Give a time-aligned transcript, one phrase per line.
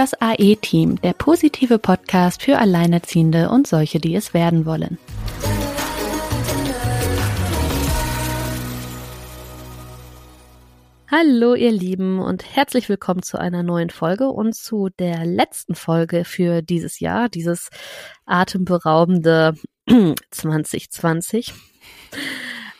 [0.00, 4.96] Das AE-Team, der positive Podcast für Alleinerziehende und solche, die es werden wollen.
[11.06, 16.24] Hallo ihr Lieben und herzlich willkommen zu einer neuen Folge und zu der letzten Folge
[16.24, 17.68] für dieses Jahr, dieses
[18.24, 19.52] atemberaubende
[20.30, 21.52] 2020.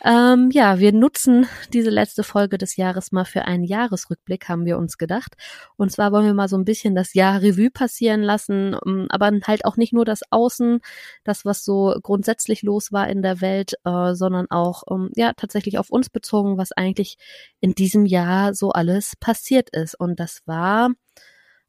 [0.03, 4.79] Ähm, ja, wir nutzen diese letzte Folge des Jahres mal für einen Jahresrückblick, haben wir
[4.79, 5.35] uns gedacht.
[5.77, 9.31] Und zwar wollen wir mal so ein bisschen das Jahr Revue passieren lassen, ähm, aber
[9.46, 10.81] halt auch nicht nur das Außen,
[11.22, 15.79] das, was so grundsätzlich los war in der Welt, äh, sondern auch, ähm, ja, tatsächlich
[15.79, 17.19] auf uns bezogen, was eigentlich
[17.61, 19.94] in diesem Jahr so alles passiert ist.
[20.00, 20.91] Und das war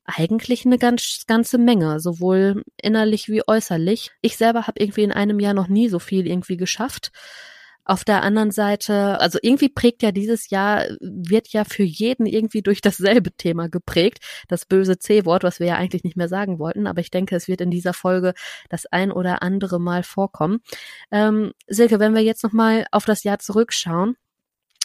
[0.06, 4.12] eigentlich eine ganz, ganze Menge, sowohl innerlich wie äußerlich.
[4.22, 7.12] Ich selber habe irgendwie in einem Jahr noch nie so viel irgendwie geschafft.
[7.84, 12.62] Auf der anderen Seite, also irgendwie prägt ja dieses Jahr, wird ja für jeden irgendwie
[12.62, 14.20] durch dasselbe Thema geprägt.
[14.48, 17.48] Das böse C-Wort, was wir ja eigentlich nicht mehr sagen wollten, aber ich denke, es
[17.48, 18.34] wird in dieser Folge
[18.70, 20.60] das ein oder andere Mal vorkommen.
[21.12, 24.16] Ähm, Silke, wenn wir jetzt nochmal auf das Jahr zurückschauen,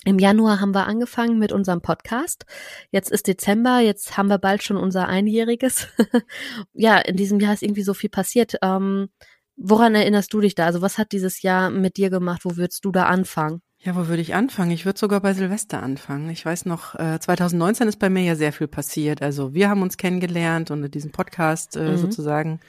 [0.06, 2.46] im Januar haben wir angefangen mit unserem Podcast.
[2.92, 5.88] Jetzt ist Dezember, jetzt haben wir bald schon unser Einjähriges.
[6.72, 8.54] ja, in diesem Jahr ist irgendwie so viel passiert.
[8.62, 9.08] Ähm,
[9.56, 10.66] Woran erinnerst du dich da?
[10.66, 12.44] Also was hat dieses Jahr mit dir gemacht?
[12.44, 13.62] Wo würdest du da anfangen?
[13.78, 14.70] Ja, wo würde ich anfangen?
[14.70, 16.28] Ich würde sogar bei Silvester anfangen.
[16.30, 19.22] Ich weiß noch, äh, 2019 ist bei mir ja sehr viel passiert.
[19.22, 21.96] Also wir haben uns kennengelernt und diesen Podcast äh, mhm.
[21.96, 22.60] sozusagen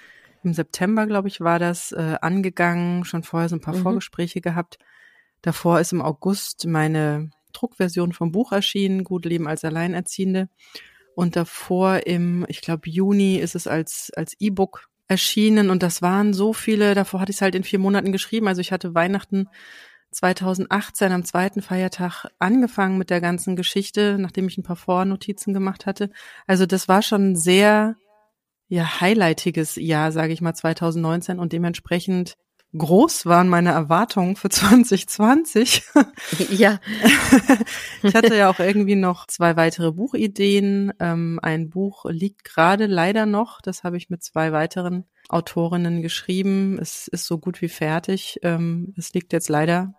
[0.43, 3.03] im September, glaube ich, war das äh, angegangen.
[3.03, 3.81] Schon vorher so ein paar mhm.
[3.81, 4.77] Vorgespräche gehabt.
[5.41, 10.49] Davor ist im August meine Druckversion vom Buch erschienen, Gut Leben als Alleinerziehende.
[11.15, 16.33] Und davor im, ich glaube, Juni ist es als, als E-Book erschienen und das waren
[16.33, 18.47] so viele, davor hatte ich es halt in vier Monaten geschrieben.
[18.47, 19.47] Also ich hatte Weihnachten
[20.11, 25.85] 2018 am zweiten Feiertag angefangen mit der ganzen Geschichte, nachdem ich ein paar Vornotizen gemacht
[25.85, 26.09] hatte.
[26.45, 27.95] Also das war schon sehr
[28.69, 32.35] ja highlightiges Jahr, sage ich mal 2019 und dementsprechend
[32.77, 35.83] groß waren meine Erwartungen für 2020.
[36.49, 36.79] Ja.
[38.03, 40.93] ich hatte ja auch irgendwie noch zwei weitere Buchideen.
[40.99, 43.61] Ähm, ein Buch liegt gerade leider noch.
[43.61, 46.77] Das habe ich mit zwei weiteren Autorinnen geschrieben.
[46.79, 48.39] Es ist so gut wie fertig.
[48.43, 49.93] Ähm, es liegt jetzt leider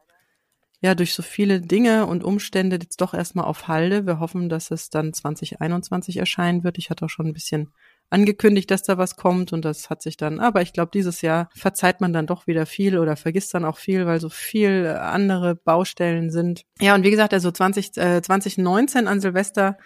[0.80, 4.06] ja durch so viele Dinge und Umstände jetzt doch erstmal auf Halde.
[4.06, 6.78] Wir hoffen, dass es dann 2021 erscheinen wird.
[6.78, 7.72] Ich hatte auch schon ein bisschen
[8.10, 11.50] angekündigt, dass da was kommt und das hat sich dann, aber ich glaube, dieses Jahr
[11.54, 15.54] verzeiht man dann doch wieder viel oder vergisst dann auch viel, weil so viel andere
[15.54, 16.62] Baustellen sind.
[16.80, 19.76] Ja, und wie gesagt, also 20, äh, 2019 an Silvester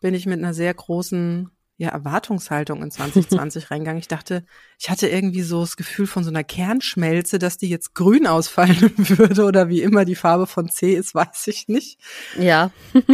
[0.00, 3.98] bin ich mit einer sehr großen ja, Erwartungshaltung in 2020 reingegangen.
[3.98, 4.44] Ich dachte,
[4.78, 8.92] ich hatte irgendwie so das Gefühl von so einer Kernschmelze, dass die jetzt grün ausfallen
[8.96, 11.98] würde oder wie immer die Farbe von C ist, weiß ich nicht.
[12.38, 12.70] Ja.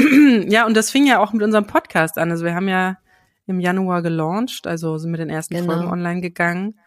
[0.48, 2.30] ja, und das fing ja auch mit unserem Podcast an.
[2.30, 2.98] Also wir haben ja
[3.50, 5.72] im Januar gelauncht, also sind mit den ersten genau.
[5.72, 6.78] Folgen online gegangen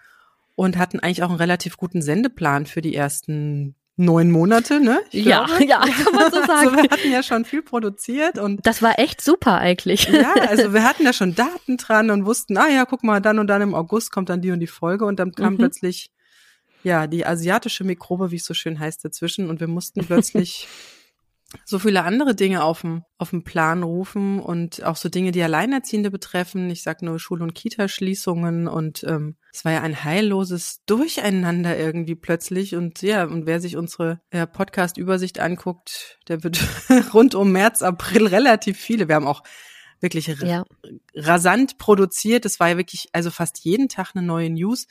[0.56, 5.00] und hatten eigentlich auch einen relativ guten Sendeplan für die ersten neun Monate, ne?
[5.12, 5.66] Ich ja, glaube.
[5.68, 6.52] ja, kann man so sagen.
[6.52, 10.08] also wir hatten ja schon viel produziert und das war echt super eigentlich.
[10.08, 13.40] ja, also wir hatten ja schon Daten dran und wussten, ah ja, guck mal, dann
[13.40, 15.58] und dann im August kommt dann die und die Folge und dann kam mhm.
[15.58, 16.10] plötzlich
[16.84, 20.68] ja die asiatische Mikrobe, wie es so schön heißt, dazwischen und wir mussten plötzlich
[21.66, 25.44] so viele andere Dinge auf dem, auf dem Plan rufen und auch so Dinge, die
[25.44, 26.70] Alleinerziehende betreffen.
[26.70, 32.16] Ich sag nur Schul- und Kita-Schließungen und ähm, es war ja ein heilloses Durcheinander irgendwie
[32.16, 32.76] plötzlich.
[32.76, 36.60] Und ja, und wer sich unsere äh, Podcast-Übersicht anguckt, der wird
[37.14, 39.08] rund um März, April relativ viele.
[39.08, 39.44] Wir haben auch
[40.00, 40.66] wirklich ja.
[41.16, 42.46] rasant produziert.
[42.46, 44.88] Es war ja wirklich, also fast jeden Tag eine neue News.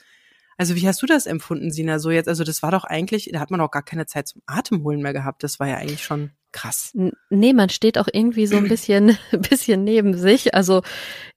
[0.57, 1.99] Also wie hast du das empfunden, Sina?
[1.99, 4.41] So jetzt, also das war doch eigentlich, da hat man auch gar keine Zeit zum
[4.45, 5.43] Atemholen mehr gehabt.
[5.43, 6.95] Das war ja eigentlich schon krass.
[7.29, 10.55] Nee, man steht auch irgendwie so ein bisschen, bisschen neben sich.
[10.55, 10.81] Also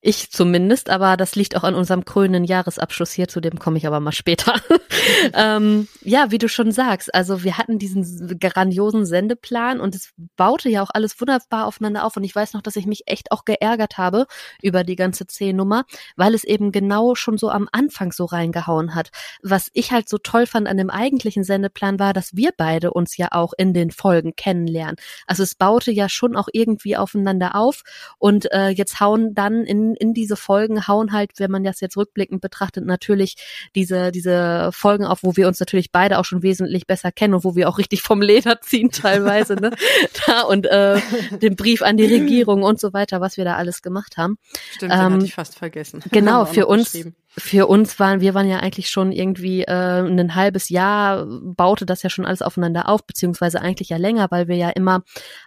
[0.00, 3.86] ich zumindest, aber das liegt auch an unserem krönenden Jahresabschluss hier, zu dem komme ich
[3.86, 4.54] aber mal später.
[5.34, 10.68] ähm, ja, wie du schon sagst, also wir hatten diesen grandiosen Sendeplan und es baute
[10.68, 12.16] ja auch alles wunderbar aufeinander auf.
[12.16, 14.26] Und ich weiß noch, dass ich mich echt auch geärgert habe
[14.62, 15.84] über die ganze C-Nummer,
[16.14, 19.10] weil es eben genau schon so am Anfang so reingehauen hat.
[19.42, 23.16] Was ich halt so toll fand an dem eigentlichen Sendeplan war, dass wir beide uns
[23.16, 24.96] ja auch in den Folgen kennenlernen.
[25.26, 27.82] Also es baute ja schon auch irgendwie aufeinander auf
[28.18, 31.96] und äh, jetzt hauen dann in in diese Folgen hauen halt, wenn man das jetzt
[31.96, 33.36] rückblickend betrachtet, natürlich
[33.74, 37.44] diese, diese Folgen auf, wo wir uns natürlich beide auch schon wesentlich besser kennen und
[37.44, 39.70] wo wir auch richtig vom Leder ziehen teilweise, ne?
[40.26, 41.00] Da und äh,
[41.42, 44.38] den Brief an die Regierung und so weiter, was wir da alles gemacht haben.
[44.72, 46.02] Stimmt, ähm, den hatte ich fast vergessen.
[46.10, 46.96] Genau, für uns
[47.38, 52.02] für uns waren, wir waren ja eigentlich schon irgendwie äh, ein halbes Jahr, baute das
[52.02, 55.02] ja schon alles aufeinander auf, beziehungsweise eigentlich ja länger, weil wir ja immer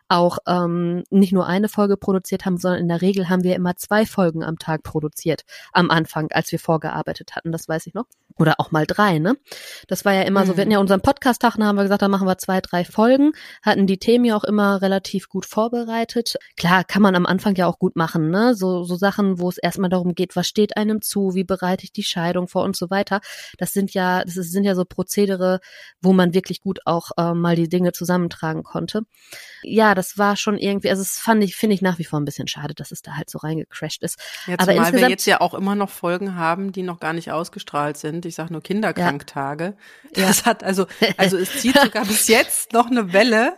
[0.08, 3.76] auch ähm, nicht nur eine Folge produziert haben, sondern in der Regel haben wir immer
[3.76, 8.06] zwei Folgen am Tag produziert am Anfang, als wir vorgearbeitet hatten, das weiß ich noch.
[8.38, 9.36] Oder auch mal drei, ne?
[9.88, 10.48] Das war ja immer mhm.
[10.48, 12.86] so, wir hatten ja unseren Podcast-Tag, da haben wir gesagt, da machen wir zwei, drei
[12.86, 13.34] Folgen,
[13.64, 16.36] hatten die Themen ja auch immer relativ gut vorbereitet.
[16.56, 18.56] Klar, kann man am Anfang ja auch gut machen, ne?
[18.56, 21.92] So, so Sachen, wo es erstmal darum geht, was steht einem zu, wie bereite rechtzeitig
[21.92, 23.22] die Scheidung vor und so weiter.
[23.58, 25.60] Das sind ja, das sind ja so Prozedere,
[26.02, 29.04] wo man wirklich gut auch äh, mal die Dinge zusammentragen konnte.
[29.64, 32.26] Ja, das war schon irgendwie, also es fand ich, finde ich nach wie vor ein
[32.26, 34.20] bisschen schade, dass es da halt so reingecrashed ist.
[34.48, 37.32] Ja, Aber zumal wir jetzt ja auch immer noch Folgen haben, die noch gar nicht
[37.32, 38.26] ausgestrahlt sind.
[38.26, 39.76] Ich sage nur Kinderkranktage.
[40.16, 40.28] Ja.
[40.28, 40.88] Das hat also,
[41.18, 43.58] also es zieht sogar bis jetzt noch eine Welle.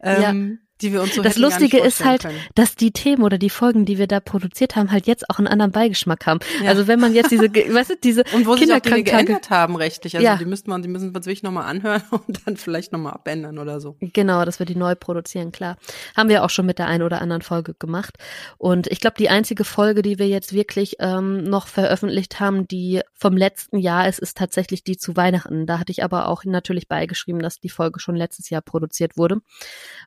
[0.00, 2.38] Ähm, ja die wir uns so Das Lustige ist halt, können.
[2.54, 5.48] dass die Themen oder die Folgen, die wir da produziert haben, halt jetzt auch einen
[5.48, 6.40] anderen Beigeschmack haben.
[6.62, 6.70] Ja.
[6.70, 10.16] Also wenn man jetzt diese, weißt du, diese und wo sich Dinge geändert haben rechtlich,
[10.16, 10.36] also ja.
[10.36, 13.80] die müssten man, die müssen wir wirklich nochmal anhören und dann vielleicht nochmal abändern oder
[13.80, 13.96] so.
[14.00, 15.76] Genau, dass wir die neu produzieren, klar.
[16.14, 18.18] Haben wir auch schon mit der einen oder anderen Folge gemacht.
[18.58, 23.00] Und ich glaube, die einzige Folge, die wir jetzt wirklich ähm, noch veröffentlicht haben, die
[23.14, 25.66] vom letzten Jahr ist, ist tatsächlich die zu Weihnachten.
[25.66, 29.38] Da hatte ich aber auch natürlich beigeschrieben, dass die Folge schon letztes Jahr produziert wurde.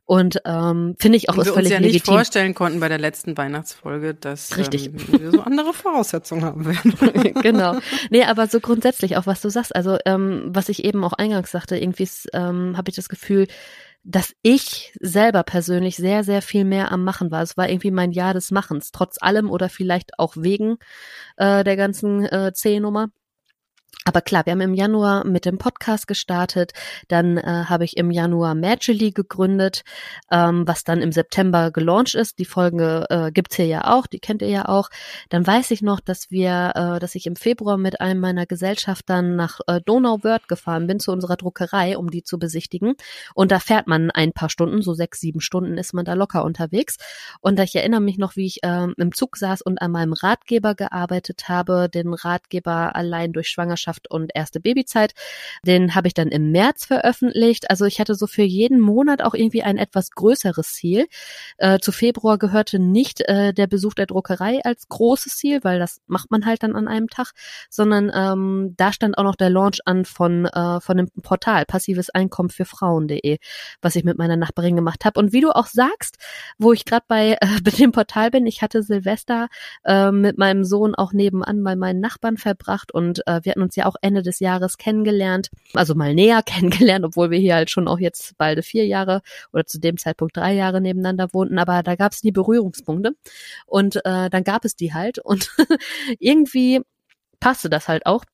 [0.05, 1.93] Und ähm, ähm, Finde ich auch Und ist völlig wir uns ja legitim.
[1.93, 4.87] nicht vorstellen konnten bei der letzten Weihnachtsfolge, dass Richtig.
[4.87, 7.33] Ähm, wir so andere Voraussetzungen haben werden.
[7.41, 7.77] genau.
[8.09, 11.51] Nee, aber so grundsätzlich auch, was du sagst, also ähm, was ich eben auch eingangs
[11.51, 13.47] sagte, irgendwie ähm, habe ich das Gefühl,
[14.03, 17.43] dass ich selber persönlich sehr, sehr viel mehr am Machen war.
[17.43, 20.77] Es war irgendwie mein Jahr des Machens, trotz allem oder vielleicht auch wegen
[21.37, 23.09] äh, der ganzen äh, C-Nummer.
[24.09, 26.71] Aber klar, wir haben im Januar mit dem Podcast gestartet,
[27.09, 29.83] dann äh, habe ich im Januar Magically gegründet,
[30.31, 32.39] ähm, was dann im September gelauncht ist.
[32.39, 34.89] Die Folge äh, gibt's hier ja auch, die kennt ihr ja auch.
[35.29, 39.35] Dann weiß ich noch, dass wir, äh, dass ich im Februar mit einem meiner Gesellschaftern
[39.35, 42.95] nach äh, Donauwörth gefahren bin zu unserer Druckerei, um die zu besichtigen.
[43.35, 46.43] Und da fährt man ein paar Stunden, so sechs, sieben Stunden ist man da locker
[46.43, 46.97] unterwegs.
[47.41, 50.73] Und ich erinnere mich noch, wie ich äh, im Zug saß und an meinem Ratgeber
[50.73, 55.13] gearbeitet habe, den Ratgeber allein durch Schwangerschaft Schwangerschaft und erste Babyzeit.
[55.63, 57.69] Den habe ich dann im März veröffentlicht.
[57.69, 61.07] Also ich hatte so für jeden Monat auch irgendwie ein etwas größeres Ziel.
[61.57, 66.01] Äh, zu Februar gehörte nicht äh, der Besuch der Druckerei als großes Ziel, weil das
[66.07, 67.31] macht man halt dann an einem Tag,
[67.69, 72.09] sondern ähm, da stand auch noch der Launch an von äh, von dem Portal passives
[72.09, 73.37] Einkommen für Frauen.de,
[73.81, 75.19] was ich mit meiner Nachbarin gemacht habe.
[75.19, 76.17] Und wie du auch sagst,
[76.57, 79.47] wo ich gerade bei äh, dem Portal bin, ich hatte Silvester
[79.83, 83.75] äh, mit meinem Sohn auch nebenan bei meinen Nachbarn verbracht und äh, wir hatten uns
[83.75, 87.87] ja auch Ende des Jahres kennengelernt, also mal näher kennengelernt, obwohl wir hier halt schon
[87.87, 89.21] auch jetzt beide vier Jahre
[89.53, 93.13] oder zu dem Zeitpunkt drei Jahre nebeneinander wohnten, aber da gab es nie Berührungspunkte.
[93.65, 95.19] Und äh, dann gab es die halt.
[95.19, 95.51] Und
[96.19, 96.81] irgendwie
[97.39, 98.25] passte das halt auch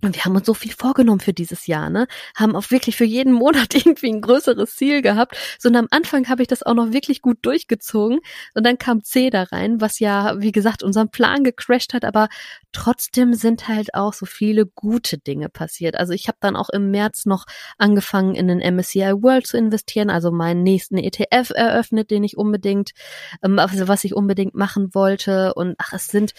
[0.00, 2.06] und wir haben uns so viel vorgenommen für dieses Jahr, ne?
[2.36, 5.36] Haben auch wirklich für jeden Monat irgendwie ein größeres Ziel gehabt.
[5.58, 8.20] So und am Anfang habe ich das auch noch wirklich gut durchgezogen.
[8.54, 12.28] Und dann kam C da rein, was ja, wie gesagt, unseren Plan gecrashed hat, aber
[12.70, 15.96] trotzdem sind halt auch so viele gute Dinge passiert.
[15.96, 17.46] Also ich habe dann auch im März noch
[17.76, 22.92] angefangen, in den MSCI World zu investieren, also meinen nächsten ETF eröffnet, den ich unbedingt,
[23.42, 25.54] ähm, also was ich unbedingt machen wollte.
[25.54, 26.34] Und ach, es sind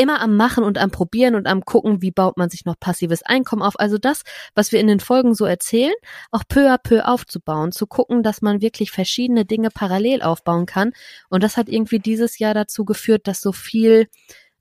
[0.00, 3.22] immer am Machen und am Probieren und am Gucken, wie baut man sich noch passives
[3.22, 3.78] Einkommen auf.
[3.78, 4.22] Also das,
[4.54, 5.94] was wir in den Folgen so erzählen,
[6.30, 10.92] auch peu à peu aufzubauen, zu gucken, dass man wirklich verschiedene Dinge parallel aufbauen kann.
[11.28, 14.08] Und das hat irgendwie dieses Jahr dazu geführt, dass so viel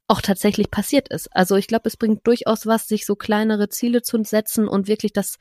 [0.10, 1.34] auch tatsächlich passiert ist.
[1.34, 5.14] Also ich glaube, es bringt durchaus was, sich so kleinere Ziele zu setzen und wirklich
[5.14, 5.38] das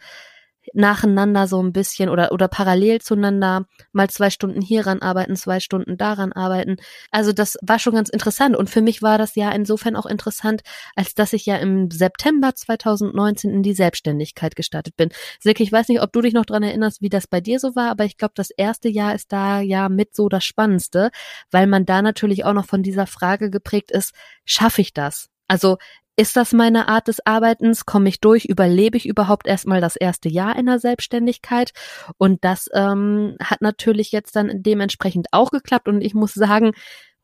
[0.74, 5.96] nacheinander so ein bisschen oder, oder parallel zueinander mal zwei Stunden hieran arbeiten, zwei Stunden
[5.96, 6.76] daran arbeiten.
[7.10, 8.56] Also das war schon ganz interessant.
[8.56, 10.62] Und für mich war das ja insofern auch interessant,
[10.94, 15.10] als dass ich ja im September 2019 in die Selbstständigkeit gestartet bin.
[15.40, 17.74] Silke, ich weiß nicht, ob du dich noch dran erinnerst, wie das bei dir so
[17.74, 21.10] war, aber ich glaube, das erste Jahr ist da ja mit so das Spannendste,
[21.50, 24.12] weil man da natürlich auch noch von dieser Frage geprägt ist,
[24.44, 25.28] schaffe ich das?
[25.48, 25.78] Also
[26.18, 27.86] ist das meine Art des Arbeitens?
[27.86, 28.44] Komme ich durch?
[28.44, 31.70] Überlebe ich überhaupt erstmal das erste Jahr in der Selbstständigkeit?
[32.16, 35.86] Und das ähm, hat natürlich jetzt dann dementsprechend auch geklappt.
[35.86, 36.72] Und ich muss sagen,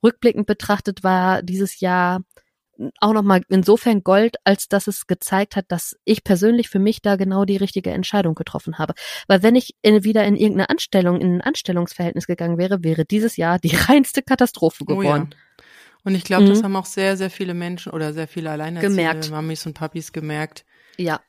[0.04, 2.20] rückblickend betrachtet war dieses Jahr
[3.00, 7.16] auch nochmal insofern Gold, als dass es gezeigt hat, dass ich persönlich für mich da
[7.16, 8.94] genau die richtige Entscheidung getroffen habe.
[9.26, 13.36] Weil wenn ich in, wieder in irgendeine Anstellung, in ein Anstellungsverhältnis gegangen wäre, wäre dieses
[13.36, 15.30] Jahr die reinste Katastrophe geworden.
[15.32, 15.63] Oh ja.
[16.04, 16.50] Und ich glaube, mhm.
[16.50, 19.30] das haben auch sehr, sehr viele Menschen oder sehr viele alleinerziehende gemerkt.
[19.30, 20.64] Mamis und Papis gemerkt.
[20.96, 21.20] Ja.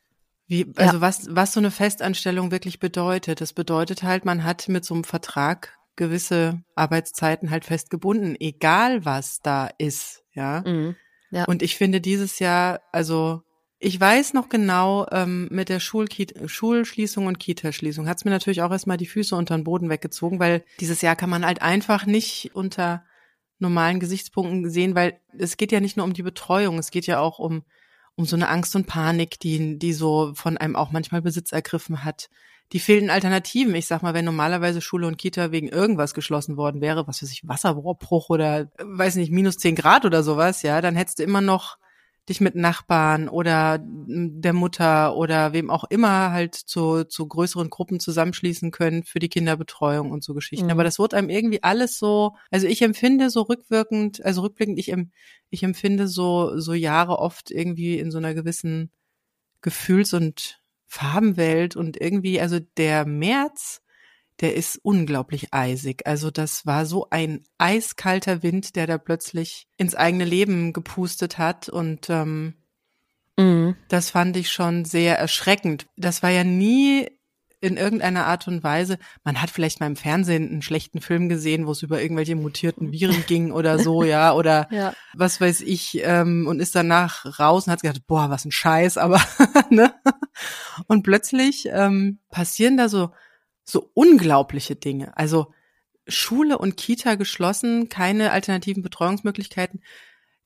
[0.48, 1.02] Wie, also ja.
[1.02, 3.42] was, was so eine Festanstellung wirklich bedeutet.
[3.42, 9.40] Das bedeutet halt, man hat mit so einem Vertrag gewisse Arbeitszeiten halt festgebunden, egal was
[9.42, 10.62] da ist, ja.
[10.66, 10.96] Mhm.
[11.32, 11.46] Ja.
[11.46, 13.42] Und ich finde dieses Jahr, also
[13.80, 18.72] ich weiß noch genau, ähm, mit der Schulschließung und Kitaschließung hat es mir natürlich auch
[18.72, 22.52] erstmal die Füße unter den Boden weggezogen, weil dieses Jahr kann man halt einfach nicht
[22.54, 23.04] unter
[23.60, 27.20] normalen Gesichtspunkten sehen, weil es geht ja nicht nur um die Betreuung, es geht ja
[27.20, 27.64] auch um
[28.18, 32.04] um so eine Angst und Panik, die die so von einem auch manchmal Besitz ergriffen
[32.04, 32.30] hat.
[32.72, 33.76] Die fehlenden Alternativen.
[33.76, 37.32] Ich sag mal, wenn normalerweise Schule und Kita wegen irgendwas geschlossen worden wäre, was weiß
[37.32, 41.42] ich, Wasserrohrbruch oder weiß nicht, minus zehn Grad oder sowas, ja, dann hättest du immer
[41.42, 41.78] noch
[42.28, 48.00] dich mit Nachbarn oder der Mutter oder wem auch immer halt zu, zu größeren Gruppen
[48.00, 50.66] zusammenschließen können für die Kinderbetreuung und so Geschichten.
[50.66, 50.72] Mhm.
[50.72, 54.94] Aber das wird einem irgendwie alles so, also ich empfinde so rückwirkend, also rückblickend, ich,
[55.50, 58.92] ich empfinde so, so Jahre oft irgendwie in so einer gewissen
[59.62, 63.82] Gefühls- und Farbenwelt und irgendwie, also der März
[64.42, 66.06] der ist unglaublich eisig.
[66.06, 71.70] Also das war so ein eiskalter Wind, der da plötzlich ins eigene Leben gepustet hat
[71.70, 72.56] und ähm,
[73.38, 73.76] mhm.
[73.88, 75.88] das fand ich schon sehr erschreckend.
[75.96, 77.08] Das war ja nie
[77.62, 81.66] in irgendeiner Art und Weise, man hat vielleicht mal im Fernsehen einen schlechten Film gesehen,
[81.66, 84.94] wo es über irgendwelche mutierten Viren ging oder so, ja, oder ja.
[85.14, 88.98] was weiß ich, ähm, und ist danach raus und hat gedacht, boah, was ein Scheiß,
[88.98, 89.20] aber
[89.70, 89.94] ne?
[90.88, 93.12] Und plötzlich ähm, passieren da so
[93.66, 95.18] so unglaubliche Dinge.
[95.18, 95.54] Also
[96.08, 99.82] Schule und Kita geschlossen, keine alternativen Betreuungsmöglichkeiten.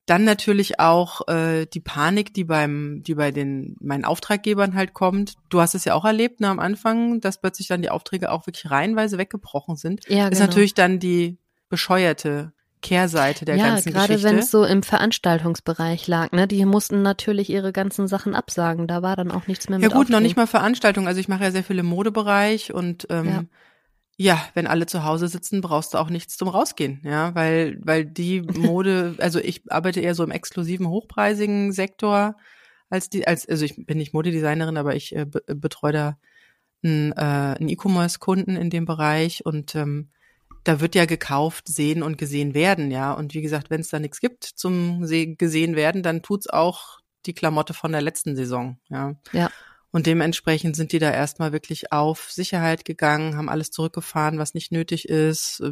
[0.06, 5.36] Dann natürlich auch äh, die Panik, die beim, die bei den meinen Auftraggebern halt kommt.
[5.50, 8.48] Du hast es ja auch erlebt, ne, am Anfang, dass plötzlich dann die Aufträge auch
[8.48, 10.06] wirklich reihenweise weggebrochen sind.
[10.08, 10.32] Ja, genau.
[10.32, 14.30] Ist natürlich dann die bescheuerte Kehrseite der ja, ganzen gerade Geschichte.
[14.30, 16.48] wenn es so im Veranstaltungsbereich lag, ne?
[16.48, 18.88] Die mussten natürlich ihre ganzen Sachen absagen.
[18.88, 19.84] Da war dann auch nichts mehr mit.
[19.84, 20.14] Ja gut, Auftrieb.
[20.14, 21.08] noch nicht mal Veranstaltungen.
[21.08, 23.44] Also ich mache ja sehr viel im Modebereich und ähm, ja.
[24.18, 28.06] ja, wenn alle zu Hause sitzen, brauchst du auch nichts zum Rausgehen, ja, weil weil
[28.06, 32.36] die Mode, also ich arbeite eher so im exklusiven hochpreisigen Sektor
[32.90, 36.18] als die als also ich bin nicht Modedesignerin, aber ich äh, betreue da
[36.84, 37.16] einen, äh,
[37.60, 40.10] einen E-Commerce-Kunden in dem Bereich und ähm,
[40.64, 43.14] da wird ja gekauft, sehen und gesehen werden, ja.
[43.14, 45.02] Und wie gesagt, wenn es da nichts gibt zum
[45.38, 49.16] gesehen werden, dann tut's auch die Klamotte von der letzten Saison, ja.
[49.32, 49.50] Ja.
[49.92, 54.72] Und dementsprechend sind die da erstmal wirklich auf Sicherheit gegangen, haben alles zurückgefahren, was nicht
[54.72, 55.64] nötig ist.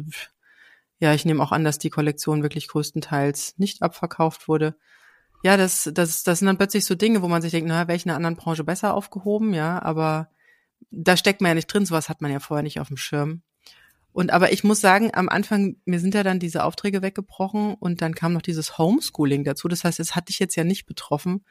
[0.98, 4.74] Ja, ich nehme auch an, dass die Kollektion wirklich größtenteils nicht abverkauft wurde.
[5.44, 7.96] Ja, das, das, das sind dann plötzlich so Dinge, wo man sich denkt, naja, wäre
[7.96, 10.30] ich in einer anderen Branche besser aufgehoben, ja, aber
[10.90, 13.42] da steckt man ja nicht drin, sowas hat man ja vorher nicht auf dem Schirm.
[14.18, 18.02] Und aber ich muss sagen, am Anfang, mir sind ja dann diese Aufträge weggebrochen und
[18.02, 19.68] dann kam noch dieses Homeschooling dazu.
[19.68, 21.44] Das heißt, es hat dich jetzt ja nicht betroffen.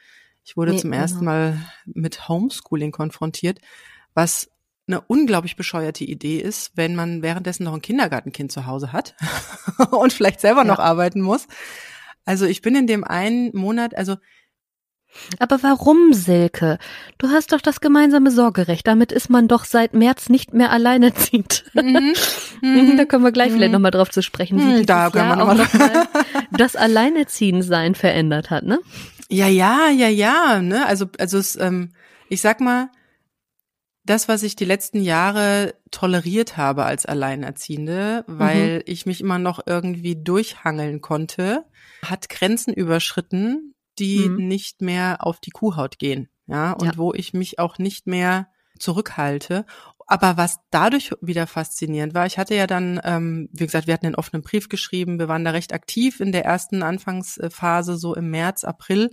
[0.43, 1.01] Ich wurde nee, zum genau.
[1.01, 3.61] ersten Mal mit Homeschooling konfrontiert,
[4.13, 4.51] was
[4.85, 9.15] eine unglaublich bescheuerte Idee ist, wenn man währenddessen noch ein Kindergartenkind zu Hause hat
[9.91, 10.67] und vielleicht selber ja.
[10.67, 11.47] noch arbeiten muss.
[12.25, 14.17] Also ich bin in dem einen Monat, also
[15.39, 16.77] aber warum, Silke?
[17.17, 18.87] Du hast doch das gemeinsame Sorgerecht.
[18.87, 21.65] Damit ist man doch seit März nicht mehr alleinerziehend.
[21.77, 22.13] Mhm.
[22.61, 22.97] Mhm.
[22.97, 23.55] da können wir gleich mhm.
[23.55, 26.07] vielleicht nochmal drauf zu sprechen, wie mhm, da können wir auch noch mal
[26.51, 28.79] das Alleinerziehensein verändert hat, ne?
[29.29, 30.59] Ja, ja, ja, ja.
[30.61, 30.85] Ne?
[30.85, 31.93] Also, also es, ähm,
[32.29, 32.89] ich sag mal,
[34.07, 38.83] das, was ich die letzten Jahre toleriert habe als Alleinerziehende, weil mhm.
[38.85, 41.65] ich mich immer noch irgendwie durchhangeln konnte,
[42.03, 44.47] hat Grenzen überschritten, die mhm.
[44.47, 46.97] nicht mehr auf die Kuhhaut gehen, ja, und ja.
[46.97, 48.47] wo ich mich auch nicht mehr
[48.79, 49.65] zurückhalte.
[50.09, 54.05] Aber was dadurch wieder faszinierend war, ich hatte ja dann, ähm, wie gesagt, wir hatten
[54.05, 58.31] einen offenen Brief geschrieben, wir waren da recht aktiv in der ersten Anfangsphase, so im
[58.31, 59.09] März, April.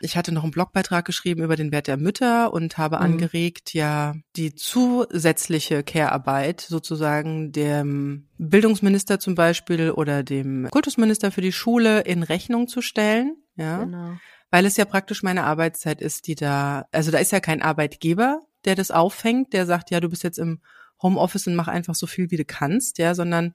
[0.00, 3.02] Ich hatte noch einen Blogbeitrag geschrieben über den Wert der Mütter und habe mhm.
[3.02, 11.52] angeregt, ja, die zusätzliche Care-Arbeit sozusagen dem Bildungsminister zum Beispiel oder dem Kultusminister für die
[11.52, 13.84] Schule in Rechnung zu stellen ja.
[13.84, 14.16] Genau.
[14.50, 18.40] Weil es ja praktisch meine Arbeitszeit ist, die da, also da ist ja kein Arbeitgeber,
[18.64, 20.60] der das auffängt, der sagt, ja, du bist jetzt im
[21.02, 23.54] Homeoffice und mach einfach so viel, wie du kannst, ja, sondern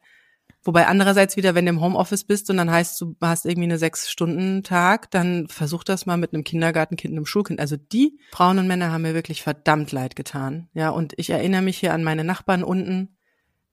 [0.64, 3.78] Wobei andererseits wieder, wenn du im Homeoffice bist und dann heißt, du hast irgendwie eine
[3.78, 7.62] Sechs-Stunden-Tag, dann versuch das mal mit einem Kindergartenkind, einem Schulkind.
[7.62, 10.68] Also die Frauen und Männer haben mir wirklich verdammt leid getan.
[10.74, 13.17] Ja, und ich erinnere mich hier an meine Nachbarn unten,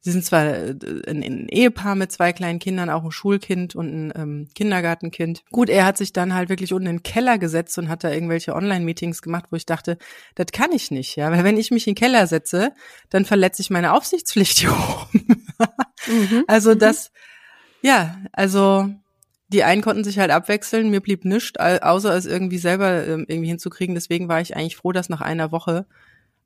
[0.05, 0.75] Sie sind zwar äh,
[1.09, 5.45] ein, Ehepaar mit zwei kleinen Kindern, auch ein Schulkind und ein ähm, Kindergartenkind.
[5.51, 8.11] Gut, er hat sich dann halt wirklich unten in den Keller gesetzt und hat da
[8.11, 9.97] irgendwelche Online-Meetings gemacht, wo ich dachte,
[10.35, 12.73] das kann ich nicht, ja, weil wenn ich mich in den Keller setze,
[13.09, 15.47] dann verletze ich meine Aufsichtspflicht hier oben.
[16.07, 16.45] mhm.
[16.49, 16.81] Also mhm.
[16.81, 17.11] das,
[17.81, 18.91] ja, also
[19.49, 23.49] die einen konnten sich halt abwechseln, mir blieb nichts, außer es irgendwie selber ähm, irgendwie
[23.49, 23.95] hinzukriegen.
[23.95, 25.87] Deswegen war ich eigentlich froh, dass nach einer Woche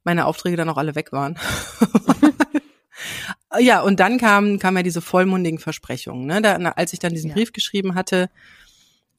[0.04, 1.36] meine Aufträge dann auch alle weg waren.
[3.58, 6.26] Ja, und dann kam, kam ja diese vollmundigen Versprechungen.
[6.26, 6.42] Ne?
[6.42, 7.34] Da, als ich dann diesen ja.
[7.34, 8.28] Brief geschrieben hatte,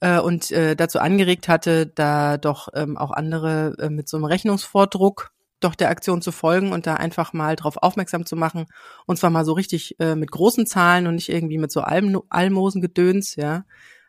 [0.00, 4.24] äh, und äh, dazu angeregt hatte, da doch ähm, auch andere äh, mit so einem
[4.24, 8.66] Rechnungsvordruck doch der Aktion zu folgen und da einfach mal drauf aufmerksam zu machen.
[9.06, 12.22] Und zwar mal so richtig äh, mit großen Zahlen und nicht irgendwie mit so Alm
[12.30, 13.64] Almosengedöns, ja,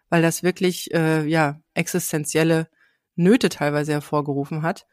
[0.09, 2.69] weil das wirklich äh, ja existenzielle
[3.15, 4.87] Nöte teilweise hervorgerufen hat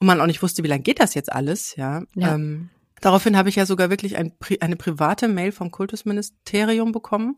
[0.00, 2.02] und man auch nicht wusste, wie lange geht das jetzt alles, ja.
[2.16, 2.34] ja.
[2.34, 2.70] Ähm,
[3.02, 7.36] daraufhin habe ich ja sogar wirklich ein, eine private Mail vom Kultusministerium bekommen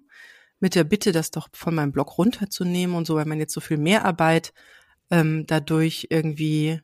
[0.61, 3.61] mit der Bitte, das doch von meinem Blog runterzunehmen und so, weil man jetzt so
[3.61, 4.53] viel Mehrarbeit
[5.11, 6.81] ähm, dadurch irgendwie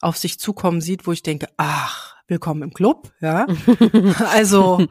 [0.00, 3.46] auf sich zukommen sieht, wo ich denke, ach, willkommen im Club, ja.
[4.32, 4.86] also,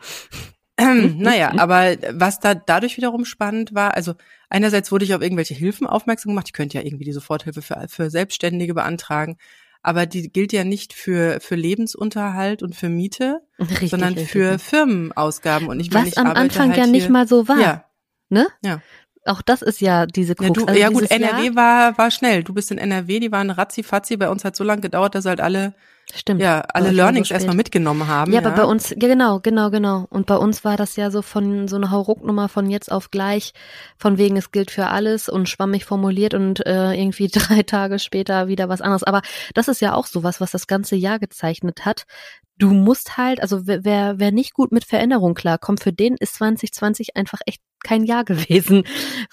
[0.78, 4.16] ähm, naja, aber was da dadurch wiederum spannend war, also
[4.50, 7.88] einerseits wurde ich auf irgendwelche Hilfen aufmerksam gemacht, ich könnte ja irgendwie die Soforthilfe für,
[7.88, 9.38] für Selbstständige beantragen,
[9.84, 14.60] aber die gilt ja nicht für, für Lebensunterhalt und für Miete, richtig, sondern richtig, für.
[14.60, 15.68] Firmenausgaben.
[15.68, 17.60] Und ich Was meine, ich am Anfang halt ja nicht mal so war.
[17.60, 17.86] Ja.
[18.30, 18.48] Ne?
[18.64, 18.82] Ja.
[19.26, 20.48] Auch das ist ja diese Krux.
[20.48, 22.44] Ja, du, also ja gut, NRW Jahr, war, war schnell.
[22.44, 24.18] Du bist in NRW, die waren ratzi-fatzi.
[24.18, 25.74] Bei uns hat so lange gedauert, dass halt alle,
[26.14, 28.32] Stimmt, ja, alle Learnings so erstmal mitgenommen haben.
[28.32, 30.06] Ja, ja, aber bei uns, ja genau, genau, genau.
[30.10, 33.54] Und bei uns war das ja so von so eine Haurucknummer von jetzt auf gleich,
[33.98, 38.48] von wegen es gilt für alles und schwammig formuliert und äh, irgendwie drei Tage später
[38.48, 39.04] wieder was anderes.
[39.04, 39.22] Aber
[39.54, 42.06] das ist ja auch sowas, was das ganze Jahr gezeichnet hat,
[42.62, 47.18] du musst halt, also wer, wer nicht gut mit Veränderung klarkommt, für den ist 2020
[47.18, 48.84] einfach echt kein Jahr gewesen.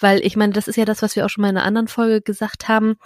[0.01, 1.89] Weil ich meine, das ist ja das, was wir auch schon mal in einer anderen
[1.89, 2.97] Folge gesagt haben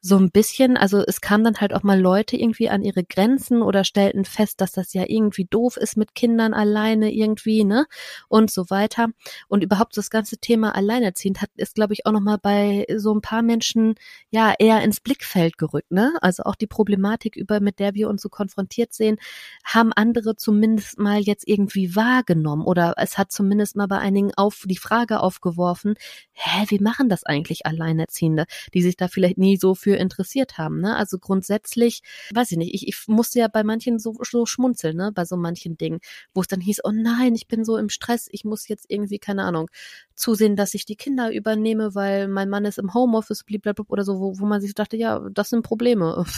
[0.00, 3.62] so ein bisschen, also es kamen dann halt auch mal Leute irgendwie an ihre Grenzen
[3.62, 7.86] oder stellten fest, dass das ja irgendwie doof ist mit Kindern alleine irgendwie, ne?
[8.28, 9.08] Und so weiter.
[9.48, 13.22] Und überhaupt das ganze Thema Alleinerziehend hat, ist, glaube ich, auch nochmal bei so ein
[13.22, 13.96] paar Menschen
[14.30, 16.12] ja eher ins Blickfeld gerückt, ne?
[16.20, 19.18] Also auch die Problematik über, mit der wir uns so konfrontiert sehen,
[19.64, 24.64] haben andere zumindest mal jetzt irgendwie wahrgenommen oder es hat zumindest mal bei einigen auf
[24.66, 25.94] die Frage aufgeworfen,
[26.32, 30.58] hä, wie machen das eigentlich Alleinerziehende, die sich da vielleicht nie so für für interessiert
[30.58, 30.80] haben.
[30.80, 30.94] Ne?
[30.96, 32.02] Also grundsätzlich,
[32.34, 35.12] weiß ich nicht, ich, ich musste ja bei manchen so, so schmunzeln, ne?
[35.14, 36.00] bei so manchen Dingen,
[36.34, 39.18] wo es dann hieß, oh nein, ich bin so im Stress, ich muss jetzt irgendwie,
[39.18, 39.70] keine Ahnung,
[40.14, 44.20] zusehen, dass ich die Kinder übernehme, weil mein Mann ist im Homeoffice, blablabla, oder so,
[44.20, 46.24] wo, wo man sich dachte, ja, das sind Probleme.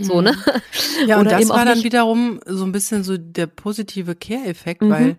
[0.00, 0.32] So, ne?
[0.32, 1.08] Mhm.
[1.08, 4.90] Ja, und das war dann wiederum so ein bisschen so der positive Care-Effekt, mhm.
[4.90, 5.18] weil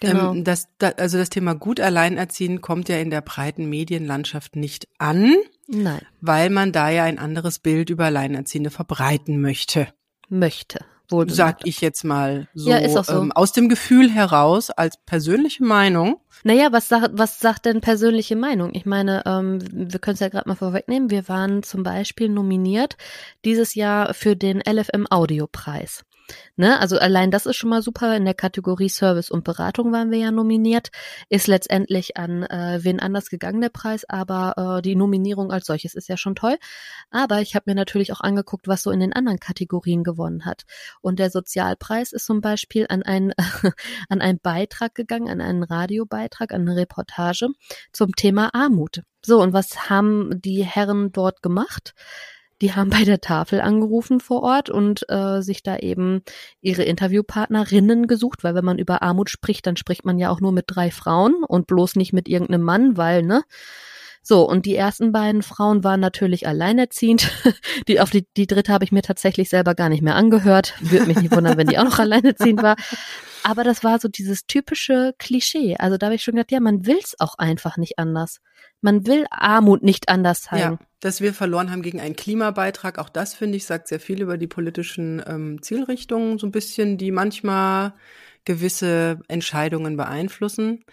[0.00, 0.32] Genau.
[0.32, 4.88] Ähm, das, das, also das Thema gut alleinerziehen kommt ja in der breiten Medienlandschaft nicht
[4.98, 5.34] an.
[5.66, 6.02] Nein.
[6.20, 9.88] Weil man da ja ein anderes Bild über Alleinerziehende verbreiten möchte.
[10.28, 10.84] Möchte.
[11.10, 13.20] Wohl Sag ich jetzt mal so, ja, ist auch so.
[13.20, 16.18] Ähm, aus dem Gefühl heraus als persönliche Meinung.
[16.44, 18.70] Naja, was sagt, was sagt denn persönliche Meinung?
[18.72, 21.10] Ich meine, ähm, wir können es ja gerade mal vorwegnehmen.
[21.10, 22.96] Wir waren zum Beispiel nominiert
[23.44, 26.04] dieses Jahr für den LFM Audiopreis.
[26.56, 26.78] Ne?
[26.80, 28.16] Also allein das ist schon mal super.
[28.16, 30.90] In der Kategorie Service und Beratung waren wir ja nominiert.
[31.28, 35.94] Ist letztendlich an äh, wen anders gegangen der Preis, aber äh, die Nominierung als solches
[35.94, 36.56] ist ja schon toll.
[37.10, 40.62] Aber ich habe mir natürlich auch angeguckt, was so in den anderen Kategorien gewonnen hat.
[41.00, 43.32] Und der Sozialpreis ist zum Beispiel an einen,
[44.08, 47.48] an einen Beitrag gegangen, an einen Radiobeitrag, an eine Reportage
[47.92, 49.02] zum Thema Armut.
[49.24, 51.94] So, und was haben die Herren dort gemacht?
[52.64, 56.22] Die haben bei der Tafel angerufen vor Ort und äh, sich da eben
[56.62, 60.50] ihre Interviewpartnerinnen gesucht, weil wenn man über Armut spricht, dann spricht man ja auch nur
[60.50, 63.42] mit drei Frauen und bloß nicht mit irgendeinem Mann, weil, ne?
[64.22, 67.30] So, und die ersten beiden Frauen waren natürlich alleinerziehend.
[67.88, 70.72] Die, auf die, die dritte habe ich mir tatsächlich selber gar nicht mehr angehört.
[70.80, 72.76] Würde mich nicht wundern, wenn die auch noch alleinerziehend war.
[73.42, 75.76] Aber das war so dieses typische Klischee.
[75.76, 78.40] Also da habe ich schon gedacht, ja, man will's auch einfach nicht anders.
[78.84, 80.78] Man will Armut nicht anders zeigen.
[80.78, 84.20] Ja, dass wir verloren haben gegen einen Klimabeitrag, auch das finde ich, sagt sehr viel
[84.20, 87.94] über die politischen ähm, Zielrichtungen, so ein bisschen, die manchmal
[88.44, 90.84] gewisse Entscheidungen beeinflussen.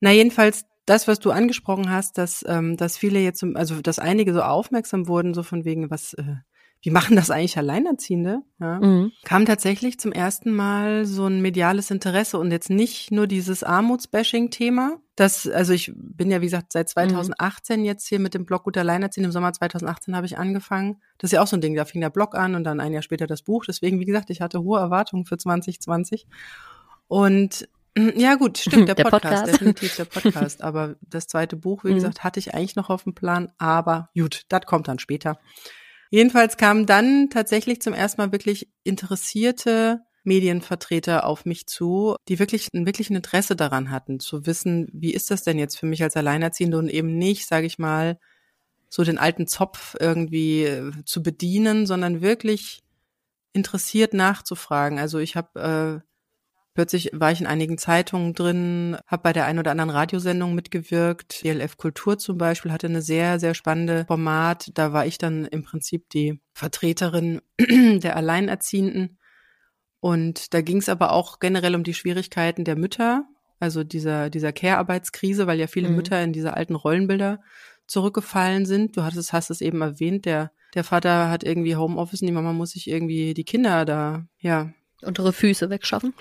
[0.00, 4.34] Na, jedenfalls das, was du angesprochen hast, dass, ähm, dass viele jetzt, also dass einige
[4.34, 6.24] so aufmerksam wurden, so von wegen, was, äh,
[6.86, 8.42] wie machen das eigentlich Alleinerziehende?
[8.60, 9.10] Ja, mhm.
[9.24, 14.96] Kam tatsächlich zum ersten Mal so ein mediales Interesse und jetzt nicht nur dieses Armutsbashing-Thema.
[15.16, 17.86] Das, also ich bin ja, wie gesagt, seit 2018 mhm.
[17.86, 19.24] jetzt hier mit dem Blog Gut Alleinerziehen.
[19.24, 21.02] Im Sommer 2018 habe ich angefangen.
[21.18, 22.92] Das ist ja auch so ein Ding, da fing der Blog an und dann ein
[22.92, 23.64] Jahr später das Buch.
[23.66, 26.28] Deswegen, wie gesagt, ich hatte hohe Erwartungen für 2020.
[27.08, 30.62] Und mm, ja, gut, stimmt, der, der Podcast, Podcast, definitiv der Podcast.
[30.62, 31.96] Aber das zweite Buch, wie mhm.
[31.96, 33.50] gesagt, hatte ich eigentlich noch auf dem Plan.
[33.58, 35.40] Aber gut, das kommt dann später.
[36.10, 42.68] Jedenfalls kamen dann tatsächlich zum ersten Mal wirklich interessierte Medienvertreter auf mich zu, die wirklich
[42.74, 46.02] ein wirklich ein Interesse daran hatten, zu wissen, wie ist das denn jetzt für mich
[46.02, 48.18] als Alleinerziehende und eben nicht, sage ich mal,
[48.88, 52.82] so den alten Zopf irgendwie äh, zu bedienen, sondern wirklich
[53.52, 54.98] interessiert nachzufragen.
[54.98, 56.06] Also ich habe äh,
[56.76, 61.42] Plötzlich war ich in einigen Zeitungen drin, habe bei der ein oder anderen Radiosendung mitgewirkt.
[61.42, 64.72] DLF Kultur zum Beispiel hatte eine sehr, sehr spannende Format.
[64.74, 69.16] Da war ich dann im Prinzip die Vertreterin der Alleinerziehenden.
[70.00, 73.24] Und da ging es aber auch generell um die Schwierigkeiten der Mütter,
[73.58, 75.96] also dieser, dieser Care-Arbeitskrise, weil ja viele mhm.
[75.96, 77.40] Mütter in diese alten Rollenbilder
[77.86, 78.98] zurückgefallen sind.
[78.98, 82.52] Du hattest, hast es eben erwähnt, der, der Vater hat irgendwie Homeoffice und die Mama
[82.52, 84.74] muss sich irgendwie die Kinder da, ja.
[85.02, 86.12] Unter ihre Füße wegschaffen.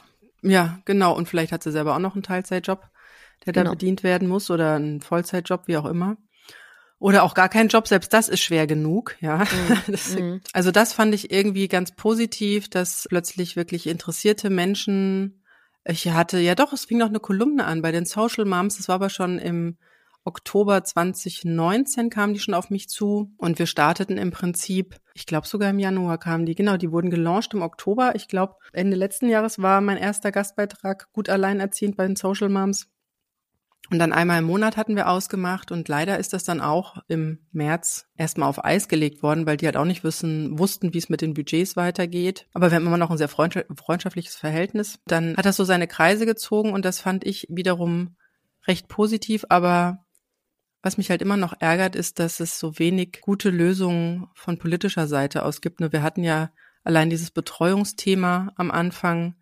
[0.46, 1.16] Ja, genau.
[1.16, 2.88] Und vielleicht hat sie selber auch noch einen Teilzeitjob,
[3.46, 3.66] der genau.
[3.66, 6.18] da bedient werden muss oder einen Vollzeitjob, wie auch immer.
[6.98, 9.40] Oder auch gar keinen Job, selbst das ist schwer genug, ja.
[9.40, 9.78] Mhm.
[9.88, 10.42] Das, mhm.
[10.54, 15.44] also das fand ich irgendwie ganz positiv, dass plötzlich wirklich interessierte Menschen,
[15.84, 18.88] ich hatte, ja doch, es fing noch eine Kolumne an bei den Social Moms, das
[18.88, 19.78] war aber schon im
[20.26, 25.48] Oktober 2019 kamen die schon auf mich zu und wir starteten im Prinzip, ich glaube
[25.48, 28.14] sogar im Januar kamen die, genau, die wurden gelauncht im Oktober.
[28.16, 32.90] Ich glaube, Ende letzten Jahres war mein erster Gastbeitrag gut alleinerziehend bei den Social Moms.
[33.92, 37.38] Und dann einmal im Monat hatten wir ausgemacht und leider ist das dann auch im
[37.52, 41.08] März erstmal auf Eis gelegt worden, weil die halt auch nicht wissen, wussten, wie es
[41.08, 42.48] mit den Budgets weitergeht.
[42.54, 44.98] Aber wir haben immer noch ein sehr freundschaftliches Verhältnis.
[45.06, 48.16] Dann hat das so seine Kreise gezogen und das fand ich wiederum
[48.66, 50.05] recht positiv, aber
[50.86, 55.08] was mich halt immer noch ärgert, ist, dass es so wenig gute Lösungen von politischer
[55.08, 55.80] Seite aus gibt.
[55.80, 56.52] Nur wir hatten ja
[56.84, 59.34] allein dieses Betreuungsthema am Anfang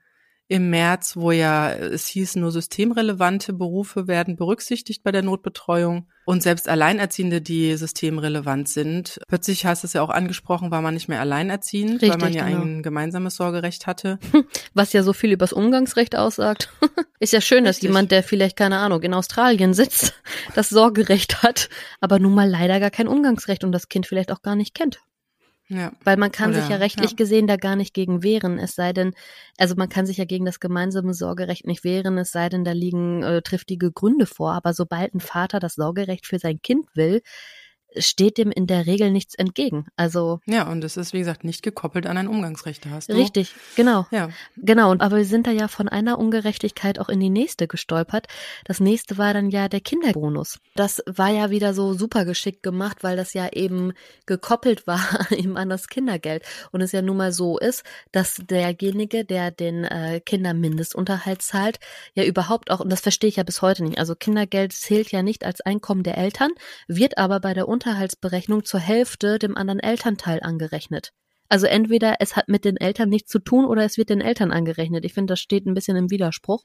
[0.54, 6.44] im März, wo ja es hieß, nur systemrelevante Berufe werden berücksichtigt bei der Notbetreuung und
[6.44, 9.20] selbst Alleinerziehende, die systemrelevant sind.
[9.28, 12.34] Plötzlich hast du es ja auch angesprochen, war man nicht mehr alleinerziehend, Richtig, weil man
[12.34, 12.62] ja genau.
[12.62, 14.20] ein gemeinsames Sorgerecht hatte.
[14.76, 16.70] Was ja so viel übers Umgangsrecht aussagt.
[17.20, 17.80] Ist ja schön, Richtig.
[17.80, 20.14] dass jemand, der vielleicht, keine Ahnung, in Australien sitzt,
[20.54, 21.68] das Sorgerecht hat,
[22.00, 25.00] aber nun mal leider gar kein Umgangsrecht und das Kind vielleicht auch gar nicht kennt.
[25.70, 25.94] Ja.
[26.04, 27.16] Weil man kann Oder, sich ja rechtlich ja.
[27.16, 29.14] gesehen da gar nicht gegen wehren, es sei denn,
[29.58, 32.74] also man kann sich ja gegen das gemeinsame Sorgerecht nicht wehren, es sei denn, da
[32.74, 34.54] liegen äh, triftige Gründe vor.
[34.54, 37.22] Aber sobald ein Vater das Sorgerecht für sein Kind will,
[37.98, 39.88] steht dem in der Regel nichts entgegen.
[39.96, 42.86] Also ja, und es ist wie gesagt nicht gekoppelt an ein Umgangsrecht.
[42.90, 43.14] Hast du.
[43.14, 44.06] Richtig, genau.
[44.12, 44.30] Ja.
[44.58, 44.92] Genau.
[44.92, 48.28] Und aber wir sind da ja von einer Ungerechtigkeit auch in die nächste gestolpert.
[48.66, 50.60] Das nächste war dann ja der Kinderbonus.
[50.76, 53.94] Das war ja wieder so super geschickt gemacht, weil das ja eben
[54.26, 59.26] gekoppelt war eben an das Kindergeld und es ja nun mal so ist, dass derjenige,
[59.26, 61.80] der den äh, Kindermindestunterhalt zahlt,
[62.14, 63.98] ja überhaupt auch und das verstehe ich ja bis heute nicht.
[63.98, 66.52] Also Kindergeld zählt ja nicht als Einkommen der Eltern,
[66.88, 71.12] wird aber bei der Unterhaltsberechnung zur Hälfte dem anderen Elternteil angerechnet.
[71.50, 74.52] Also entweder es hat mit den Eltern nichts zu tun oder es wird den Eltern
[74.52, 75.04] angerechnet.
[75.04, 76.64] Ich finde, das steht ein bisschen im Widerspruch,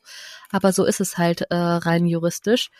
[0.50, 2.70] aber so ist es halt äh, rein juristisch.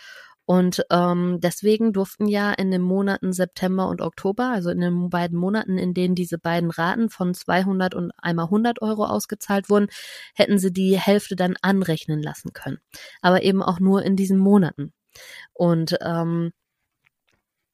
[0.47, 5.37] Und ähm, deswegen durften ja in den Monaten September und Oktober, also in den beiden
[5.37, 9.89] Monaten, in denen diese beiden Raten von 200 und einmal 100 Euro ausgezahlt wurden,
[10.35, 12.79] hätten sie die Hälfte dann anrechnen lassen können.
[13.21, 14.95] Aber eben auch nur in diesen Monaten.
[15.53, 16.53] Und ähm,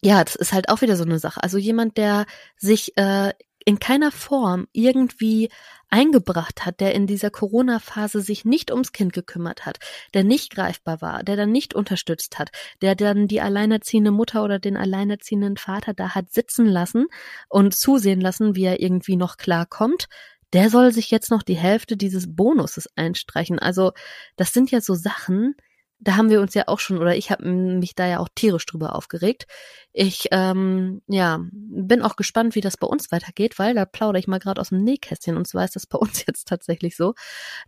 [0.04, 1.42] ja, das ist halt auch wieder so eine Sache.
[1.42, 2.26] Also jemand, der
[2.58, 3.32] sich äh,
[3.64, 5.48] in keiner Form irgendwie
[5.88, 9.78] eingebracht hat, der in dieser Corona-Phase sich nicht ums Kind gekümmert hat,
[10.12, 12.50] der nicht greifbar war, der dann nicht unterstützt hat,
[12.82, 17.06] der dann die alleinerziehende Mutter oder den alleinerziehenden Vater da hat sitzen lassen
[17.48, 20.08] und zusehen lassen, wie er irgendwie noch klarkommt,
[20.52, 23.58] der soll sich jetzt noch die Hälfte dieses Bonuses einstreichen.
[23.58, 23.92] Also
[24.36, 25.54] das sind ja so Sachen,
[26.00, 28.66] da haben wir uns ja auch schon, oder ich habe mich da ja auch tierisch
[28.66, 29.46] drüber aufgeregt.
[29.92, 34.26] Ich ähm, ja bin auch gespannt, wie das bei uns weitergeht, weil da plaudere ich
[34.26, 35.36] mal gerade aus dem Nähkästchen.
[35.36, 37.14] Und zwar ist das bei uns jetzt tatsächlich so,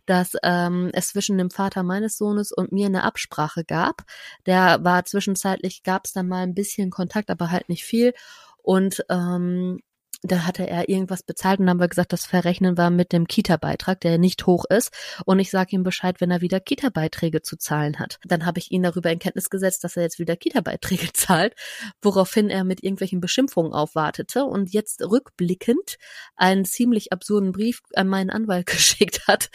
[0.05, 4.03] dass ähm, es zwischen dem Vater meines Sohnes und mir eine Absprache gab.
[4.45, 8.13] Der war zwischenzeitlich, gab es dann mal ein bisschen Kontakt, aber halt nicht viel.
[8.61, 9.79] Und ähm,
[10.23, 14.01] da hatte er irgendwas bezahlt und haben wir gesagt, das verrechnen wir mit dem Kita-Beitrag,
[14.01, 14.91] der nicht hoch ist.
[15.25, 18.19] Und ich sage ihm Bescheid, wenn er wieder Kita-Beiträge zu zahlen hat.
[18.23, 21.53] Dann habe ich ihn darüber in Kenntnis gesetzt, dass er jetzt wieder Kita-Beiträge zahlt,
[22.01, 25.97] woraufhin er mit irgendwelchen Beschimpfungen aufwartete und jetzt rückblickend
[26.35, 29.49] einen ziemlich absurden Brief an meinen Anwalt geschickt hat.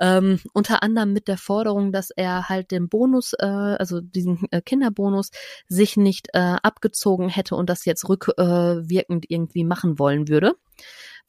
[0.00, 4.62] Ähm, unter anderem mit der Forderung, dass er halt den Bonus, äh, also diesen äh,
[4.62, 5.30] Kinderbonus,
[5.68, 10.54] sich nicht äh, abgezogen hätte und das jetzt rückwirkend irgendwie machen wollte wollen würde.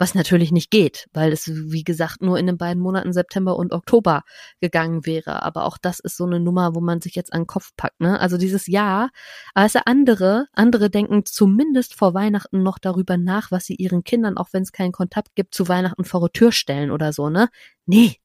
[0.02, 3.74] Was natürlich nicht geht, weil es, wie gesagt, nur in den beiden Monaten September und
[3.74, 4.24] Oktober
[4.62, 5.44] gegangen wäre.
[5.44, 8.00] Aber auch das ist so eine Nummer, wo man sich jetzt an den Kopf packt.
[8.00, 8.18] Ne?
[8.18, 9.10] Also dieses Jahr,
[9.54, 14.48] also andere, andere denken zumindest vor Weihnachten noch darüber nach, was sie ihren Kindern, auch
[14.54, 17.50] wenn es keinen Kontakt gibt, zu Weihnachten vor die Tür stellen oder so, ne?
[17.86, 18.22] Nee,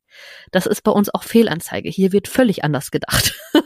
[0.52, 1.88] das ist bei uns auch Fehlanzeige.
[1.88, 3.34] Hier wird völlig anders gedacht.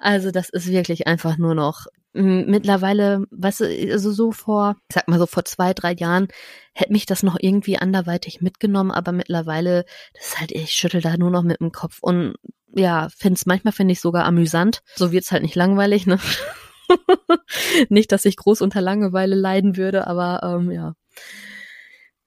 [0.00, 1.86] also das ist wirklich einfach nur noch
[2.16, 6.28] mittlerweile, du, also so vor, ich sag mal so vor zwei, drei Jahren,
[6.72, 11.16] hätte mich das noch irgendwie anderweitig mitgenommen, aber mittlerweile, das ist halt, ich schüttel da
[11.16, 12.34] nur noch mit dem Kopf und
[12.74, 14.82] ja, find's, manchmal finde ich sogar amüsant.
[14.96, 16.18] So wird's halt nicht langweilig, ne?
[17.88, 20.94] nicht, dass ich groß unter Langeweile leiden würde, aber ähm, ja.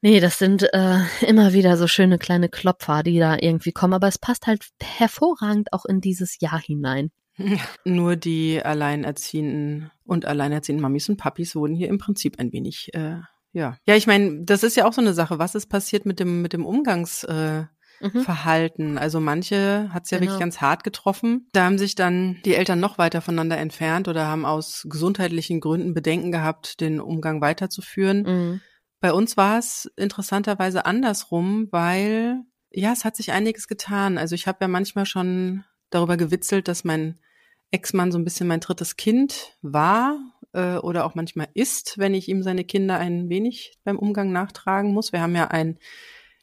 [0.02, 4.08] Nee, das sind äh, immer wieder so schöne kleine Klopfer, die da irgendwie kommen, aber
[4.08, 7.12] es passt halt hervorragend auch in dieses Jahr hinein.
[7.86, 13.18] Nur die Alleinerziehenden und alleinerziehenden Mamis und Papis wurden hier im Prinzip ein wenig, äh,
[13.52, 13.78] ja.
[13.86, 15.40] Ja, ich meine, das ist ja auch so eine Sache.
[15.40, 17.70] Was ist passiert mit dem, mit dem Umgangsverhalten?
[18.02, 18.98] Äh, Verhalten.
[18.98, 20.32] Also manche hat es ja genau.
[20.32, 21.50] wirklich ganz hart getroffen.
[21.52, 25.94] Da haben sich dann die Eltern noch weiter voneinander entfernt oder haben aus gesundheitlichen Gründen
[25.94, 28.22] Bedenken gehabt, den Umgang weiterzuführen.
[28.24, 28.62] Mhm.
[29.02, 34.18] Bei uns war es interessanterweise andersrum, weil ja, es hat sich einiges getan.
[34.18, 37.20] Also ich habe ja manchmal schon darüber gewitzelt, dass mein
[37.72, 40.18] Ex-Mann so ein bisschen mein drittes Kind war
[40.54, 44.94] äh, oder auch manchmal ist, wenn ich ihm seine Kinder ein wenig beim Umgang nachtragen
[44.94, 45.12] muss.
[45.12, 45.78] Wir haben ja ein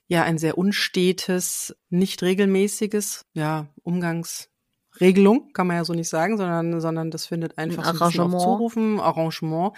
[0.09, 6.81] ja ein sehr unstetes, nicht regelmäßiges ja Umgangsregelung kann man ja so nicht sagen, sondern
[6.81, 8.43] sondern das findet einfach ein so ein Arrangement.
[8.43, 9.73] Zurufen, Arrangement.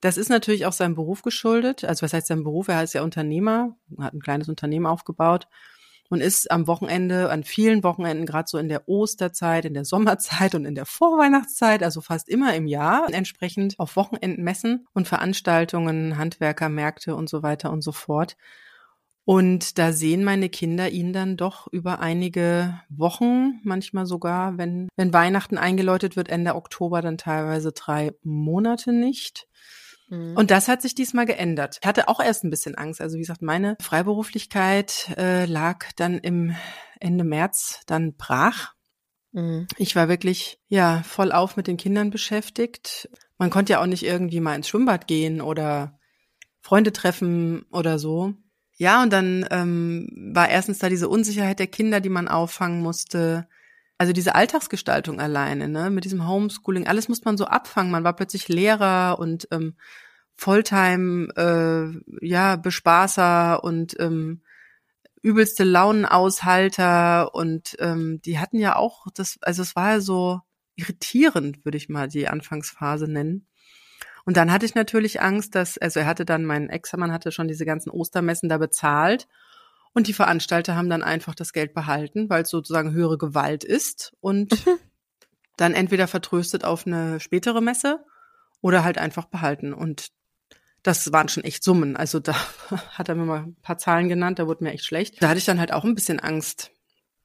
[0.00, 1.84] Das ist natürlich auch seinem Beruf geschuldet.
[1.84, 2.68] Also was heißt sein Beruf?
[2.68, 5.46] Er ist ja Unternehmer, hat ein kleines Unternehmen aufgebaut
[6.08, 10.54] und ist am Wochenende, an vielen Wochenenden, gerade so in der Osterzeit, in der Sommerzeit
[10.54, 16.16] und in der Vorweihnachtszeit, also fast immer im Jahr, entsprechend auf Wochenenden messen und Veranstaltungen,
[16.16, 18.36] Handwerkermärkte und so weiter und so fort.
[19.24, 25.12] Und da sehen meine Kinder ihn dann doch über einige Wochen, manchmal sogar, wenn, wenn
[25.12, 29.46] Weihnachten eingeläutet wird, Ende Oktober, dann teilweise drei Monate nicht.
[30.08, 30.36] Mhm.
[30.36, 31.78] Und das hat sich diesmal geändert.
[31.80, 33.00] Ich hatte auch erst ein bisschen Angst.
[33.00, 36.54] Also wie gesagt, meine Freiberuflichkeit äh, lag dann im
[37.00, 38.74] Ende März dann brach.
[39.32, 39.66] Mhm.
[39.76, 43.08] Ich war wirklich ja voll auf mit den Kindern beschäftigt.
[43.36, 45.98] Man konnte ja auch nicht irgendwie mal ins Schwimmbad gehen oder
[46.60, 48.34] Freunde treffen oder so.
[48.76, 53.48] Ja, und dann ähm, war erstens da diese Unsicherheit der Kinder, die man auffangen musste.
[53.98, 57.90] Also diese Alltagsgestaltung alleine, ne, mit diesem Homeschooling, alles musste man so abfangen.
[57.90, 59.74] Man war plötzlich Lehrer und ähm,
[60.36, 64.42] Volltime, äh, ja, Bespaßer und ähm,
[65.20, 70.40] übelste Launenaushalter und ähm, die hatten ja auch das, also es war ja so
[70.76, 73.48] irritierend, würde ich mal die Anfangsphase nennen.
[74.24, 77.48] Und dann hatte ich natürlich Angst, dass, also er hatte dann, mein Ex-Mann hatte schon
[77.48, 79.26] diese ganzen Ostermessen da bezahlt
[79.94, 84.12] und die Veranstalter haben dann einfach das Geld behalten, weil es sozusagen höhere Gewalt ist
[84.20, 84.78] und mhm.
[85.56, 88.04] dann entweder vertröstet auf eine spätere Messe
[88.60, 89.72] oder halt einfach behalten.
[89.72, 90.08] Und
[90.82, 91.96] das waren schon echt Summen.
[91.96, 92.34] Also da
[92.90, 95.22] hat er mir mal ein paar Zahlen genannt, da wurde mir echt schlecht.
[95.22, 96.70] Da hatte ich dann halt auch ein bisschen Angst.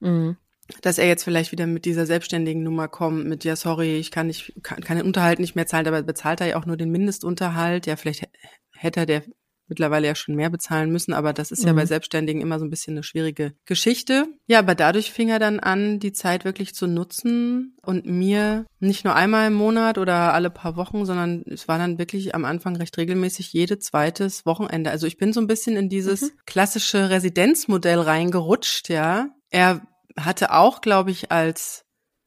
[0.00, 0.36] Mhm.
[0.80, 4.28] Dass er jetzt vielleicht wieder mit dieser selbstständigen Nummer kommt, mit ja, sorry, ich kann
[4.28, 6.90] nicht, kann, kann den Unterhalt nicht mehr zahlen, aber bezahlt er ja auch nur den
[6.90, 7.86] Mindestunterhalt.
[7.86, 8.26] Ja, vielleicht
[8.72, 9.24] hätte der
[9.68, 11.68] mittlerweile ja schon mehr bezahlen müssen, aber das ist mhm.
[11.68, 11.88] ja bei mhm.
[11.88, 14.26] Selbstständigen immer so ein bisschen eine schwierige Geschichte.
[14.46, 19.04] Ja, aber dadurch fing er dann an, die Zeit wirklich zu nutzen und mir nicht
[19.04, 22.76] nur einmal im Monat oder alle paar Wochen, sondern es war dann wirklich am Anfang
[22.76, 24.90] recht regelmäßig jede zweites Wochenende.
[24.90, 26.30] Also ich bin so ein bisschen in dieses mhm.
[26.46, 29.28] klassische Residenzmodell reingerutscht, ja.
[29.50, 29.82] Er
[30.18, 31.84] hatte auch, glaube ich, als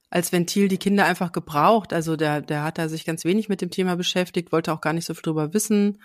[0.10, 1.91] als Ventil die Kinder einfach gebraucht.
[1.91, 4.93] Also der, der hat da sich ganz wenig mit dem Thema beschäftigt, wollte auch gar
[4.93, 6.00] nicht so viel drüber wissen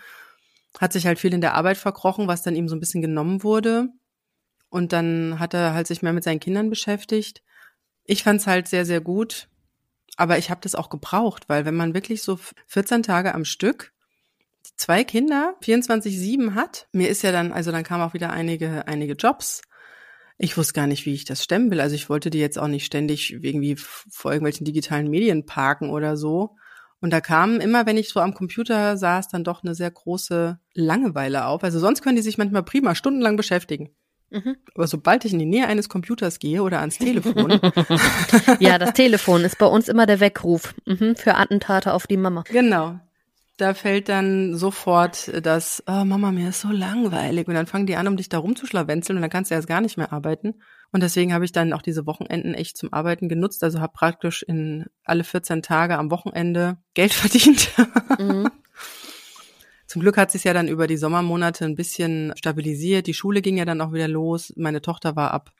[0.79, 3.43] hat sich halt viel in der Arbeit verkrochen, was dann ihm so ein bisschen genommen
[3.43, 3.89] wurde.
[4.69, 7.43] Und dann hat er halt sich mehr mit seinen Kindern beschäftigt.
[8.05, 9.47] Ich fand's halt sehr, sehr gut.
[10.17, 13.93] Aber ich habe das auch gebraucht, weil wenn man wirklich so 14 Tage am Stück
[14.75, 19.13] zwei Kinder 24-7 hat, mir ist ja dann, also dann kamen auch wieder einige, einige
[19.13, 19.61] Jobs.
[20.37, 21.79] Ich wusste gar nicht, wie ich das stemmen will.
[21.79, 26.17] Also ich wollte die jetzt auch nicht ständig irgendwie vor irgendwelchen digitalen Medien parken oder
[26.17, 26.55] so.
[27.03, 30.57] Und da kam immer, wenn ich so am Computer saß, dann doch eine sehr große
[30.73, 31.61] Langeweile auf.
[31.65, 33.89] Also sonst können die sich manchmal prima stundenlang beschäftigen.
[34.29, 34.55] Mhm.
[34.73, 37.59] Aber sobald ich in die Nähe eines Computers gehe oder ans Telefon.
[38.61, 42.45] ja, das Telefon ist bei uns immer der Weckruf mhm, für Attentate auf die Mama.
[42.49, 42.97] Genau.
[43.57, 47.49] Da fällt dann sofort das, oh Mama, mir ist so langweilig.
[47.49, 49.81] Und dann fangen die an, um dich da rumzuschlawenzeln und dann kannst du erst gar
[49.81, 50.55] nicht mehr arbeiten.
[50.93, 53.63] Und deswegen habe ich dann auch diese Wochenenden echt zum Arbeiten genutzt.
[53.63, 57.71] Also habe praktisch in alle 14 Tage am Wochenende Geld verdient.
[58.19, 58.49] Mhm.
[59.87, 63.07] Zum Glück hat sich ja dann über die Sommermonate ein bisschen stabilisiert.
[63.07, 64.53] Die Schule ging ja dann auch wieder los.
[64.55, 65.51] Meine Tochter war ab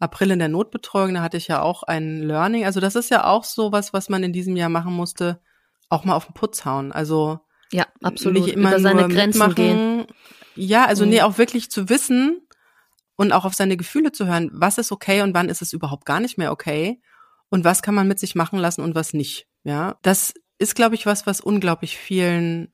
[0.00, 1.14] April in der Notbetreuung.
[1.14, 2.64] Da hatte ich ja auch ein Learning.
[2.64, 5.40] Also das ist ja auch so was, was man in diesem Jahr machen musste.
[5.88, 6.90] Auch mal auf den Putz hauen.
[6.90, 7.38] Also
[7.70, 8.44] ja, absolut.
[8.44, 9.54] Nicht immer über seine Grenzen mitmachen.
[9.54, 10.06] gehen.
[10.56, 11.10] Ja, also mhm.
[11.10, 12.40] nee, auch wirklich zu wissen,
[13.22, 16.04] und auch auf seine Gefühle zu hören, was ist okay und wann ist es überhaupt
[16.04, 17.00] gar nicht mehr okay
[17.50, 19.46] und was kann man mit sich machen lassen und was nicht.
[19.62, 22.72] Ja, das ist, glaube ich, was, was unglaublich vielen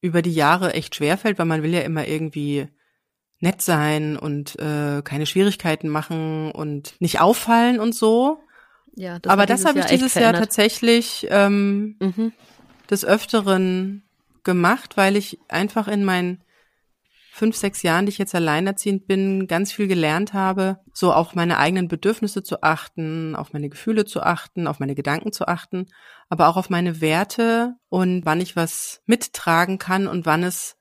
[0.00, 2.66] über die Jahre echt schwerfällt, weil man will ja immer irgendwie
[3.40, 8.38] nett sein und äh, keine Schwierigkeiten machen und nicht auffallen und so.
[8.94, 12.32] Ja, das Aber das habe ich dieses Jahr tatsächlich ähm, mhm.
[12.90, 14.02] des Öfteren
[14.44, 16.43] gemacht, weil ich einfach in meinen
[17.34, 21.58] fünf, sechs Jahren, die ich jetzt alleinerziehend bin, ganz viel gelernt habe, so auf meine
[21.58, 25.86] eigenen Bedürfnisse zu achten, auf meine Gefühle zu achten, auf meine Gedanken zu achten,
[26.28, 30.76] aber auch auf meine Werte und wann ich was mittragen kann und wann es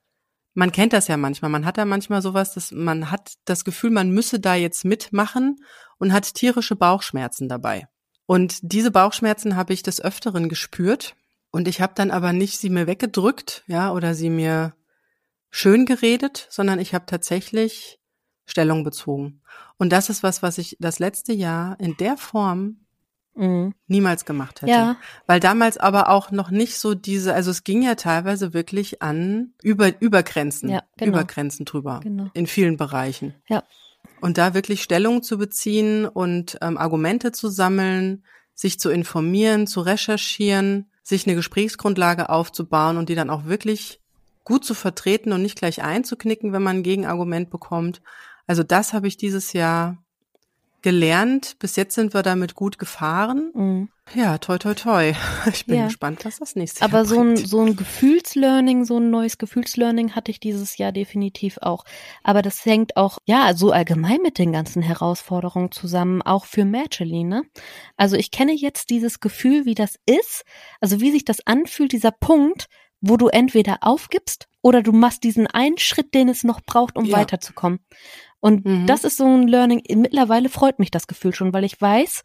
[0.54, 1.50] man kennt das ja manchmal.
[1.50, 5.56] Man hat da manchmal sowas, dass man hat das Gefühl, man müsse da jetzt mitmachen
[5.98, 7.88] und hat tierische Bauchschmerzen dabei.
[8.28, 11.16] Und diese Bauchschmerzen habe ich des Öfteren gespürt.
[11.50, 14.76] Und ich habe dann aber nicht sie mir weggedrückt, ja, oder sie mir
[15.54, 18.00] schön geredet, sondern ich habe tatsächlich
[18.46, 19.42] Stellung bezogen.
[19.78, 22.78] Und das ist was, was ich das letzte Jahr in der Form
[23.36, 23.76] mhm.
[23.86, 24.72] niemals gemacht hätte.
[24.72, 24.98] Ja.
[25.28, 29.54] Weil damals aber auch noch nicht so diese, also es ging ja teilweise wirklich an
[29.62, 31.12] über, über Grenzen, ja, genau.
[31.12, 32.00] über Grenzen drüber.
[32.02, 32.32] Genau.
[32.34, 33.36] In vielen Bereichen.
[33.48, 33.64] Ja.
[34.22, 39.82] Und da wirklich Stellung zu beziehen und ähm, Argumente zu sammeln, sich zu informieren, zu
[39.82, 44.00] recherchieren, sich eine Gesprächsgrundlage aufzubauen und die dann auch wirklich
[44.44, 48.02] gut zu vertreten und nicht gleich einzuknicken, wenn man ein Gegenargument bekommt.
[48.48, 50.04] Also das habe ich dieses Jahr
[50.84, 51.56] gelernt.
[51.60, 53.52] Bis jetzt sind wir damit gut gefahren.
[53.56, 53.90] Mhm.
[54.14, 55.14] Ja, toi, toi, toi.
[55.48, 55.86] Ich bin ja.
[55.86, 60.14] gespannt, was das nächste Aber Jahr so ein, so ein Gefühlslearning, so ein neues Gefühlslearning
[60.14, 61.86] hatte ich dieses Jahr definitiv auch.
[62.22, 67.30] Aber das hängt auch, ja, so allgemein mit den ganzen Herausforderungen zusammen, auch für Mädchen,
[67.30, 67.44] ne?
[67.96, 70.44] Also ich kenne jetzt dieses Gefühl, wie das ist,
[70.82, 72.68] also wie sich das anfühlt, dieser Punkt,
[73.04, 77.04] wo du entweder aufgibst oder du machst diesen einen Schritt, den es noch braucht, um
[77.04, 77.18] ja.
[77.18, 77.80] weiterzukommen.
[78.40, 78.88] Und mhm.
[78.88, 79.84] das ist so ein Learning.
[79.90, 82.24] Mittlerweile freut mich das Gefühl schon, weil ich weiß,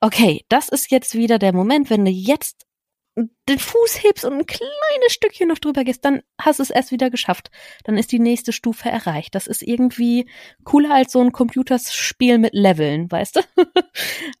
[0.00, 2.66] okay, das ist jetzt wieder der Moment, wenn du jetzt
[3.14, 6.92] den Fuß hebst und ein kleines Stückchen noch drüber gehst, dann hast du es erst
[6.92, 7.50] wieder geschafft.
[7.84, 9.34] Dann ist die nächste Stufe erreicht.
[9.34, 10.26] Das ist irgendwie
[10.64, 13.40] cooler als so ein Computerspiel mit Leveln, weißt du?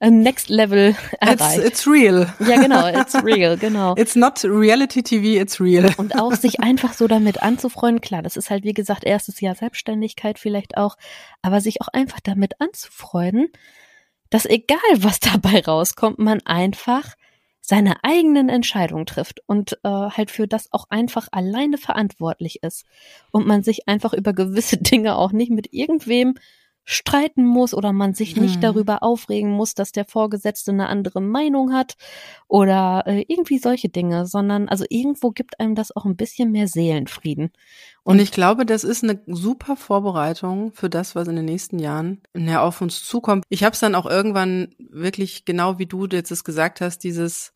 [0.10, 1.58] Next Level erreicht.
[1.58, 2.32] It's, it's real.
[2.40, 3.94] Ja, genau, it's real, genau.
[3.96, 5.92] It's not reality TV, it's real.
[5.98, 9.54] Und auch sich einfach so damit anzufreuen, klar, das ist halt wie gesagt erstes Jahr
[9.54, 10.96] Selbstständigkeit vielleicht auch,
[11.42, 13.48] aber sich auch einfach damit anzufreuen,
[14.30, 17.16] dass egal was dabei rauskommt, man einfach
[17.64, 22.84] seine eigenen Entscheidungen trifft und äh, halt für das auch einfach alleine verantwortlich ist
[23.30, 26.34] und man sich einfach über gewisse Dinge auch nicht mit irgendwem
[26.84, 28.60] streiten muss oder man sich nicht hm.
[28.60, 31.94] darüber aufregen muss, dass der Vorgesetzte eine andere Meinung hat
[32.48, 36.66] oder äh, irgendwie solche Dinge, sondern also irgendwo gibt einem das auch ein bisschen mehr
[36.66, 37.52] Seelenfrieden.
[38.02, 41.78] Und, und ich glaube, das ist eine super Vorbereitung für das, was in den nächsten
[41.78, 43.44] Jahren ja, auf uns zukommt.
[43.48, 47.52] Ich habe es dann auch irgendwann wirklich genau wie du jetzt es gesagt hast, dieses,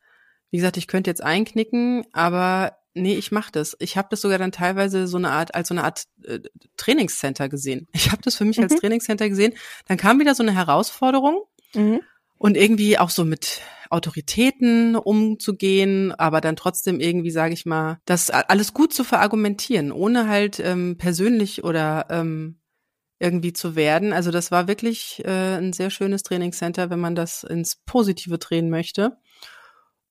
[0.50, 3.76] wie gesagt, ich könnte jetzt einknicken, aber nee, ich mache das.
[3.78, 6.40] Ich habe das sogar dann teilweise so eine Art als so eine Art äh,
[6.76, 7.86] Trainingscenter gesehen.
[7.94, 8.64] Ich habe das für mich mhm.
[8.64, 9.54] als Trainingscenter gesehen.
[9.86, 12.00] Dann kam wieder so eine Herausforderung mhm.
[12.38, 18.30] und irgendwie auch so mit Autoritäten umzugehen, aber dann trotzdem irgendwie, sage ich mal, das
[18.30, 22.58] alles gut zu verargumentieren, ohne halt ähm, persönlich oder ähm,
[23.18, 24.12] irgendwie zu werden.
[24.12, 28.70] Also das war wirklich äh, ein sehr schönes Trainingscenter, wenn man das ins Positive drehen
[28.70, 29.16] möchte.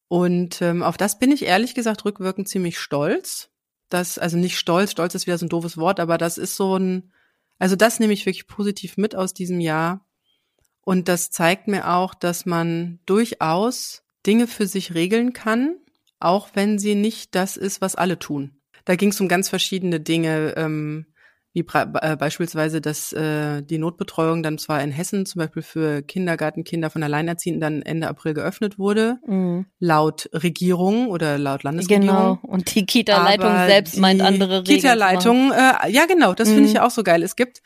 [0.07, 3.49] Und ähm, auf das bin ich ehrlich gesagt rückwirkend ziemlich stolz.
[3.89, 6.77] Das, also nicht stolz, stolz ist wieder so ein doofes Wort, aber das ist so
[6.77, 7.11] ein,
[7.59, 10.05] also das nehme ich wirklich positiv mit aus diesem Jahr.
[10.81, 15.77] Und das zeigt mir auch, dass man durchaus Dinge für sich regeln kann,
[16.19, 18.57] auch wenn sie nicht das ist, was alle tun.
[18.85, 20.53] Da ging es um ganz verschiedene Dinge.
[20.57, 21.07] Ähm,
[21.55, 26.89] wie äh, beispielsweise, dass äh, die Notbetreuung dann zwar in Hessen zum Beispiel für Kindergartenkinder
[26.89, 29.65] von Alleinerziehenden dann Ende April geöffnet wurde, mhm.
[29.79, 32.07] laut Regierung oder laut Landesregierung.
[32.07, 34.79] Genau, und die Kita-Leitung selbst meint andere Regeln.
[34.81, 36.53] Kita-Leitung, äh, ja genau, das mhm.
[36.55, 37.23] finde ich ja auch so geil.
[37.23, 37.61] Es gibt,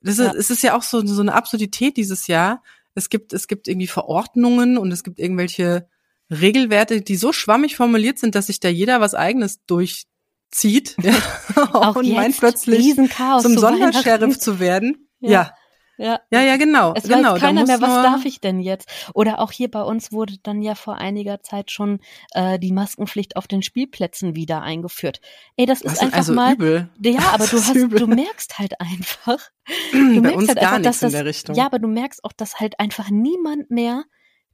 [0.00, 0.38] das ist, ja.
[0.38, 2.62] es ist ja auch so, so eine Absurdität dieses Jahr.
[2.94, 5.86] Es gibt, es gibt irgendwie Verordnungen und es gibt irgendwelche
[6.30, 10.06] Regelwerte, die so schwammig formuliert sind, dass sich da jeder was eigenes durch
[10.50, 11.12] zieht ja,
[11.72, 15.08] Auch und meint plötzlich zum Sondersheriff zu werden.
[15.20, 15.30] Ja.
[15.30, 15.54] ja.
[15.96, 16.20] Ja.
[16.30, 16.92] ja, ja, genau.
[16.94, 18.88] Es genau, weiß keiner mehr, was darf ich denn jetzt?
[19.14, 22.00] Oder auch hier bei uns wurde dann ja vor einiger Zeit schon
[22.32, 25.20] äh, die Maskenpflicht auf den Spielplätzen wieder eingeführt.
[25.56, 26.54] Ey, das ist einfach also mal.
[26.54, 26.90] Übel.
[27.00, 27.98] Ja, aber du hast, übel.
[28.00, 29.38] du merkst halt einfach.
[29.92, 31.54] Du bei uns halt gar einfach, nichts das, in der Richtung.
[31.56, 34.04] Ja, aber du merkst auch, dass halt einfach niemand mehr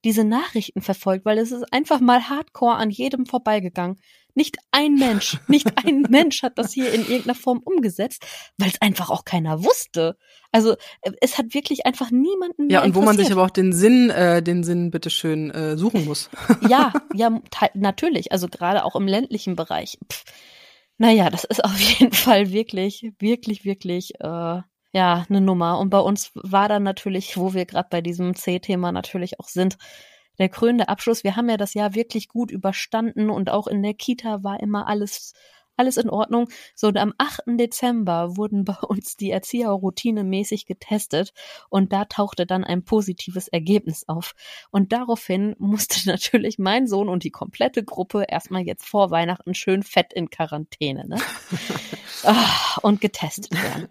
[0.04, 3.96] diese Nachrichten verfolgt, weil es ist einfach mal hardcore an jedem vorbeigegangen.
[4.34, 8.24] Nicht ein Mensch, nicht ein Mensch hat das hier in irgendeiner Form umgesetzt,
[8.58, 10.16] weil es einfach auch keiner wusste.
[10.52, 10.72] Also
[11.02, 13.72] äh, es hat wirklich einfach niemanden mehr Ja, und wo man sich aber auch den
[13.72, 16.30] Sinn, äh, den Sinn bitteschön äh, suchen muss.
[16.68, 17.40] ja, ja,
[17.74, 18.32] natürlich.
[18.32, 19.98] Also gerade auch im ländlichen Bereich.
[20.10, 20.24] Pff.
[20.98, 24.60] Naja, das ist auf jeden Fall wirklich, wirklich, wirklich äh,
[24.92, 25.78] ja eine Nummer.
[25.78, 29.78] Und bei uns war dann natürlich, wo wir gerade bei diesem C-Thema natürlich auch sind,
[30.38, 31.24] der krönende Abschluss.
[31.24, 34.86] Wir haben ja das Jahr wirklich gut überstanden und auch in der Kita war immer
[34.86, 35.34] alles
[35.80, 36.48] alles in Ordnung.
[36.74, 37.58] So, und am 8.
[37.58, 41.32] Dezember wurden bei uns die Erzieher routinemäßig getestet
[41.70, 44.34] und da tauchte dann ein positives Ergebnis auf.
[44.70, 49.82] Und daraufhin musste natürlich mein Sohn und die komplette Gruppe erstmal jetzt vor Weihnachten schön
[49.82, 51.16] fett in Quarantäne, ne?
[52.22, 53.88] Ah, und getestet werden.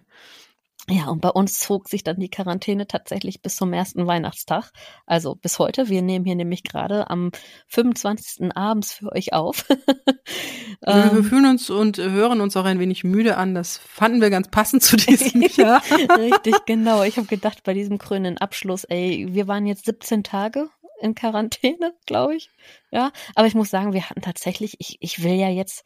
[0.90, 4.72] Ja, und bei uns zog sich dann die Quarantäne tatsächlich bis zum ersten Weihnachtstag.
[5.06, 5.88] Also bis heute.
[5.88, 7.32] Wir nehmen hier nämlich gerade am
[7.68, 8.56] 25.
[8.56, 9.68] abends für euch auf.
[10.82, 13.54] wir ähm, fühlen uns und hören uns auch ein wenig müde an.
[13.54, 15.84] Das fanden wir ganz passend zu diesem Jahr.
[16.18, 17.04] Richtig, genau.
[17.04, 20.70] Ich habe gedacht, bei diesem krönenden Abschluss, ey, wir waren jetzt 17 Tage
[21.02, 22.50] in Quarantäne, glaube ich.
[22.92, 25.84] Ja, aber ich muss sagen, wir hatten tatsächlich, ich, ich will ja jetzt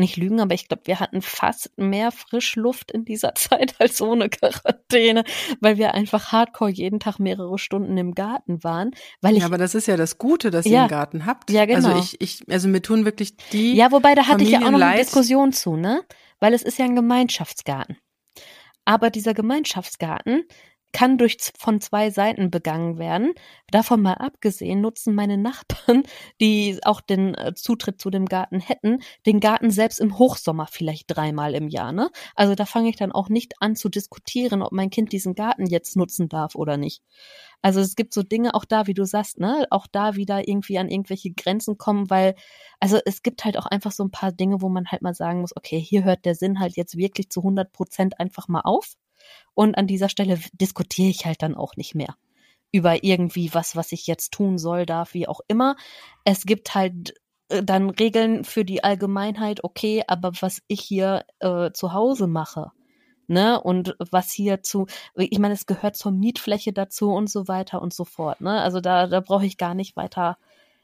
[0.00, 4.28] nicht lügen, aber ich glaube, wir hatten fast mehr Frischluft in dieser Zeit als ohne
[4.28, 5.24] Quarantäne,
[5.60, 8.90] weil wir einfach hardcore jeden Tag mehrere Stunden im Garten waren.
[9.20, 11.50] Weil ich, ja, aber das ist ja das Gute, dass ja, ihr einen Garten habt.
[11.50, 11.88] Ja, genau.
[11.88, 13.74] Also ich, ich, also mir tun wirklich die.
[13.74, 16.02] Ja, wobei da hatte ich ja auch noch eine Diskussion zu, ne?
[16.40, 17.98] Weil es ist ja ein Gemeinschaftsgarten.
[18.84, 20.44] Aber dieser Gemeinschaftsgarten
[20.92, 23.32] kann durch von zwei Seiten begangen werden.
[23.70, 26.02] Davon mal abgesehen nutzen meine Nachbarn,
[26.40, 31.04] die auch den äh, Zutritt zu dem Garten hätten, den Garten selbst im Hochsommer vielleicht
[31.08, 31.92] dreimal im Jahr.
[31.92, 32.10] Ne?
[32.34, 35.66] Also da fange ich dann auch nicht an zu diskutieren, ob mein Kind diesen Garten
[35.66, 37.02] jetzt nutzen darf oder nicht.
[37.62, 40.78] Also es gibt so Dinge auch da, wie du sagst, ne, auch da wieder irgendwie
[40.78, 42.34] an irgendwelche Grenzen kommen, weil
[42.80, 45.42] also es gibt halt auch einfach so ein paar Dinge, wo man halt mal sagen
[45.42, 48.94] muss, okay, hier hört der Sinn halt jetzt wirklich zu 100 Prozent einfach mal auf.
[49.54, 52.16] Und an dieser Stelle diskutiere ich halt dann auch nicht mehr
[52.72, 55.76] über irgendwie was, was ich jetzt tun soll, darf, wie auch immer.
[56.24, 57.14] Es gibt halt
[57.48, 62.70] äh, dann Regeln für die Allgemeinheit, okay, aber was ich hier äh, zu Hause mache,
[63.26, 67.80] ne, und was hier zu, ich meine, es gehört zur Mietfläche dazu und so weiter
[67.82, 70.38] und so fort, ne, also da, da brauche ich gar nicht weiter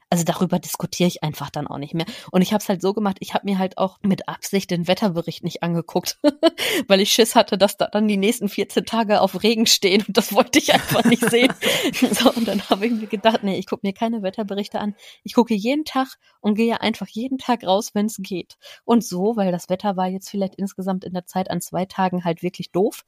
[0.09, 2.07] also darüber diskutiere ich einfach dann auch nicht mehr.
[2.31, 4.87] Und ich habe es halt so gemacht, ich habe mir halt auch mit Absicht den
[4.87, 6.19] Wetterbericht nicht angeguckt,
[6.89, 10.17] weil ich Schiss hatte, dass da dann die nächsten 14 Tage auf Regen stehen und
[10.17, 11.53] das wollte ich einfach nicht sehen.
[12.13, 14.95] so, und dann habe ich mir gedacht, nee, ich gucke mir keine Wetterberichte an.
[15.25, 16.09] Ich gucke jeden Tag
[16.41, 18.57] und gehe einfach jeden Tag raus, wenn es geht.
[18.85, 22.25] Und so, weil das Wetter war jetzt vielleicht insgesamt in der Zeit an zwei Tagen
[22.25, 23.05] halt wirklich doof.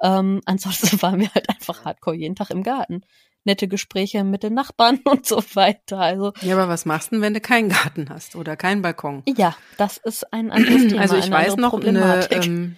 [0.00, 3.02] Ähm, ansonsten waren wir halt einfach hardcore jeden Tag im Garten
[3.44, 5.98] nette Gespräche mit den Nachbarn und so weiter.
[5.98, 9.22] Also ja, aber was machst du, denn, wenn du keinen Garten hast oder keinen Balkon?
[9.26, 11.00] Ja, das ist ein anderes Thema.
[11.00, 12.76] Also ich weiß noch eine, ähm,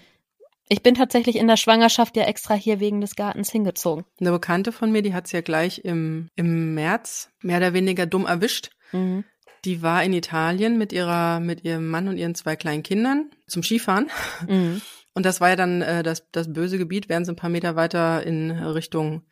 [0.73, 4.05] ich bin tatsächlich in der Schwangerschaft ja extra hier wegen des Gartens hingezogen.
[4.21, 8.25] Eine Bekannte von mir, die hat's ja gleich im, im März mehr oder weniger dumm
[8.25, 8.71] erwischt.
[8.93, 9.25] Mhm.
[9.65, 13.65] Die war in Italien mit ihrer, mit ihrem Mann und ihren zwei kleinen Kindern zum
[13.65, 14.11] Skifahren.
[14.49, 14.81] Mhm.
[15.13, 17.75] Und das war ja dann äh, das, das böse Gebiet, wären sie ein paar Meter
[17.75, 19.23] weiter in Richtung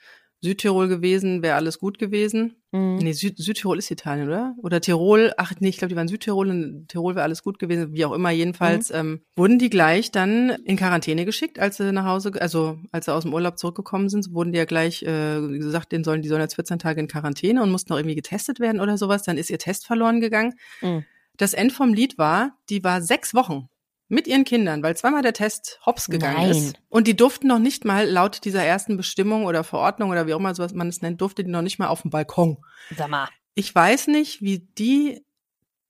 [0.41, 2.57] Südtirol gewesen, wäre alles gut gewesen.
[2.71, 2.97] Mhm.
[2.97, 4.55] Nee, Süd Südtirol ist Italien, oder?
[4.63, 7.93] Oder Tirol, ach nee, ich glaube, die waren Südtirol und Tirol wäre alles gut gewesen,
[7.93, 8.31] wie auch immer.
[8.31, 8.97] Jedenfalls mhm.
[8.97, 13.15] ähm, wurden die gleich dann in Quarantäne geschickt, als sie nach Hause, also als sie
[13.15, 16.43] aus dem Urlaub zurückgekommen sind, wurden die ja gleich äh, gesagt, denen sollen, die sollen
[16.43, 19.25] jetzt 14 Tage in Quarantäne und mussten auch irgendwie getestet werden oder sowas.
[19.25, 20.55] Dann ist ihr Test verloren gegangen.
[20.83, 21.05] Mhm.
[21.37, 23.69] Das End vom Lied war, die war sechs Wochen
[24.09, 26.51] mit ihren Kindern, weil zweimal der Test hops gegangen Nein.
[26.51, 26.77] ist.
[26.89, 30.39] Und die durften noch nicht mal laut dieser ersten Bestimmung oder Verordnung oder wie auch
[30.39, 32.59] immer sowas man es nennt, durfte die noch nicht mal auf dem Balkon.
[32.97, 33.29] Sag mal.
[33.55, 35.25] Ich weiß nicht, wie die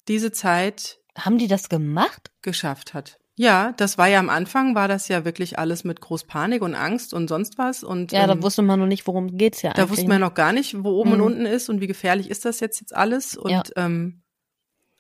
[0.08, 0.98] diese Zeit.
[1.16, 2.30] Haben die das gemacht?
[2.42, 3.18] Geschafft hat.
[3.34, 7.14] Ja, das war ja am Anfang, war das ja wirklich alles mit Großpanik und Angst
[7.14, 7.84] und sonst was.
[7.84, 9.84] Und, ja, ähm, da wusste man noch nicht, worum geht's ja eigentlich.
[9.84, 11.14] Da wusste man noch gar nicht, wo oben mhm.
[11.14, 13.36] und unten ist und wie gefährlich ist das jetzt, jetzt alles.
[13.36, 13.62] Und ja.
[13.76, 14.22] ähm,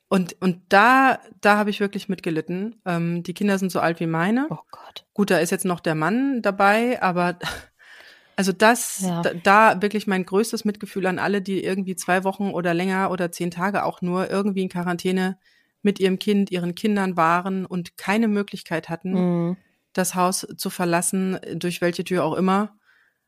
[0.08, 2.80] und, und da, da habe ich wirklich mitgelitten.
[2.86, 4.46] Ähm, die Kinder sind so alt wie meine.
[4.50, 5.06] Oh Gott.
[5.12, 7.38] Gut, da ist jetzt noch der Mann dabei, aber
[8.36, 9.20] also das, ja.
[9.20, 13.30] da, da wirklich mein größtes Mitgefühl an alle, die irgendwie zwei Wochen oder länger oder
[13.30, 15.38] zehn Tage auch nur irgendwie in Quarantäne
[15.82, 19.56] mit ihrem Kind, ihren Kindern waren und keine Möglichkeit hatten, mhm.
[19.92, 22.74] das Haus zu verlassen, durch welche Tür auch immer.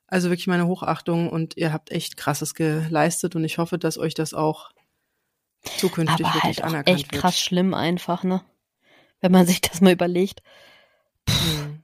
[0.06, 4.14] Also wirklich meine Hochachtung und ihr habt echt krasses geleistet und ich hoffe, dass euch
[4.14, 4.70] das auch
[5.64, 7.22] zukünftig aber wirklich halt anerkannt echt wird.
[7.22, 8.42] krass schlimm einfach, ne?
[9.20, 10.42] Wenn man sich das mal überlegt.
[11.28, 11.82] Mhm.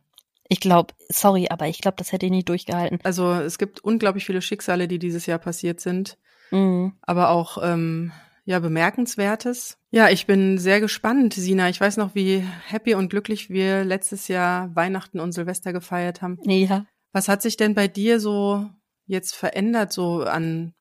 [0.48, 3.00] Ich glaube, sorry, aber ich glaube, das hätte ich nicht durchgehalten.
[3.02, 6.18] Also es gibt unglaublich viele Schicksale, die dieses Jahr passiert sind.
[6.50, 6.92] mhm.
[7.02, 8.12] aber auch ähm,
[8.44, 9.76] ja bemerkenswertes.
[9.90, 11.68] Ja, ich bin sehr gespannt, Sina.
[11.68, 16.38] Ich weiß noch, wie happy und glücklich wir letztes Jahr Weihnachten und Silvester gefeiert haben.
[16.44, 16.86] Ja.
[17.12, 18.68] Was hat sich denn bei dir so
[19.06, 20.74] jetzt verändert, so an,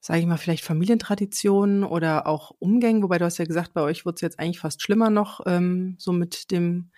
[0.00, 3.02] sage ich mal, vielleicht Familientraditionen oder auch Umgängen?
[3.02, 5.96] Wobei du hast ja gesagt, bei euch wurde es jetzt eigentlich fast schlimmer noch, ähm,
[5.98, 6.90] so mit dem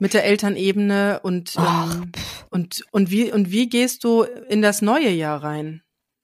[0.00, 2.10] mit der Elternebene und ähm,
[2.50, 5.82] und und wie und wie gehst du in das neue Jahr rein?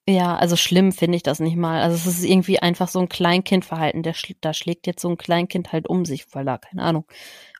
[0.08, 1.82] Ja, also schlimm finde ich das nicht mal.
[1.82, 4.02] Also es ist irgendwie einfach so ein Kleinkindverhalten.
[4.02, 7.04] Der schl da schlägt jetzt so ein Kleinkind halt um sich, weil er, keine Ahnung,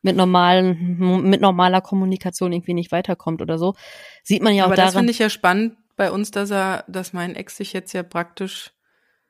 [0.03, 3.74] mit normalen, mit normaler Kommunikation irgendwie nicht weiterkommt oder so.
[4.24, 4.88] Sieht man ja auch Aber daran.
[4.88, 8.03] das finde ich ja spannend bei uns, dass er, dass mein Ex sich jetzt ja
[8.03, 8.72] praktisch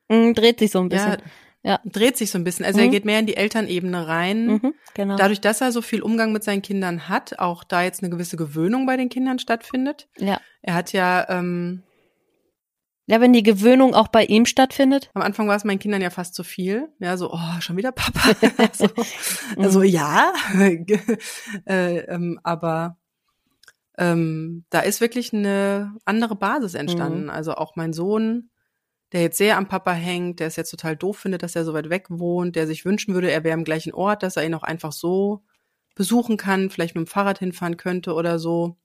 [0.08, 1.18] mh, dreht sich so ein bisschen.
[1.64, 1.80] Ja, ja.
[1.84, 2.64] dreht sich so ein bisschen.
[2.64, 2.84] Also mhm.
[2.84, 4.46] er geht mehr in die Elternebene rein.
[4.46, 5.16] Mhm, genau.
[5.16, 8.36] Dadurch, dass er so viel Umgang mit seinen Kindern hat, auch da jetzt eine gewisse
[8.36, 10.08] Gewöhnung bei den Kindern stattfindet.
[10.16, 10.40] Ja.
[10.62, 11.82] Er hat ja ähm,
[13.06, 15.10] ja, wenn die Gewöhnung auch bei ihm stattfindet.
[15.14, 16.92] Am Anfang war es meinen Kindern ja fast zu viel.
[17.00, 18.30] Ja, so, oh, schon wieder Papa.
[18.58, 18.86] also,
[19.56, 20.32] also ja,
[21.66, 22.99] äh, ähm, aber
[24.00, 27.24] ähm, da ist wirklich eine andere Basis entstanden.
[27.24, 27.30] Mhm.
[27.30, 28.48] Also auch mein Sohn,
[29.12, 31.74] der jetzt sehr am Papa hängt, der es jetzt total doof findet, dass er so
[31.74, 34.54] weit weg wohnt, der sich wünschen würde, er wäre im gleichen Ort, dass er ihn
[34.54, 35.44] auch einfach so
[35.94, 38.78] besuchen kann, vielleicht mit dem Fahrrad hinfahren könnte oder so.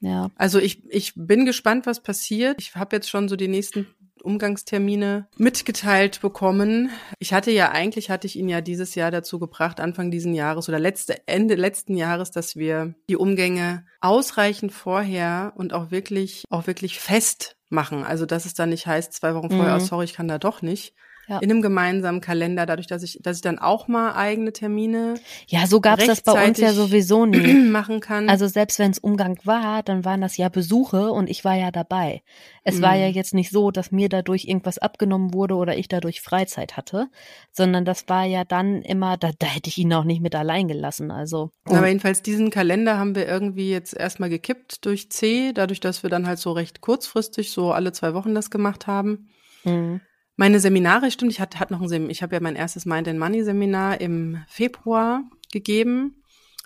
[0.00, 0.30] Ja.
[0.36, 2.56] Also ich, ich bin gespannt, was passiert.
[2.60, 3.86] Ich habe jetzt schon so die nächsten
[4.22, 6.90] Umgangstermine mitgeteilt bekommen.
[7.18, 10.68] Ich hatte ja eigentlich hatte ich ihn ja dieses Jahr dazu gebracht, Anfang diesen Jahres
[10.68, 16.66] oder letzte Ende letzten Jahres, dass wir die Umgänge ausreichend vorher und auch wirklich auch
[16.66, 18.04] wirklich fest machen.
[18.04, 19.82] Also dass es dann nicht heißt zwei Wochen vorher, mhm.
[19.82, 20.94] oh, sorry, ich kann da doch nicht,
[21.30, 21.38] ja.
[21.38, 25.14] in einem gemeinsamen Kalender, dadurch, dass ich, dass ich dann auch mal eigene Termine.
[25.46, 27.54] Ja, so gab's das bei uns ja sowieso nie.
[27.54, 28.28] machen kann.
[28.28, 31.70] Also selbst wenn es Umgang war, dann waren das ja Besuche und ich war ja
[31.70, 32.22] dabei.
[32.64, 32.82] Es mhm.
[32.82, 33.14] war ja mhm.
[33.14, 37.08] jetzt nicht so, dass mir dadurch irgendwas abgenommen wurde oder ich dadurch Freizeit hatte,
[37.52, 40.66] sondern das war ja dann immer, da, da hätte ich ihn auch nicht mit allein
[40.66, 41.10] gelassen.
[41.10, 41.50] Also.
[41.64, 46.10] Aber jedenfalls diesen Kalender haben wir irgendwie jetzt erstmal gekippt durch C, dadurch, dass wir
[46.10, 49.28] dann halt so recht kurzfristig so alle zwei Wochen das gemacht haben.
[49.64, 50.00] Mhm.
[50.40, 53.06] Meine Seminare, stimmt, ich hatte, hatte noch ein Seminar, ich habe ja mein erstes Mind
[53.06, 55.22] and Money Seminar im Februar
[55.52, 56.22] gegeben.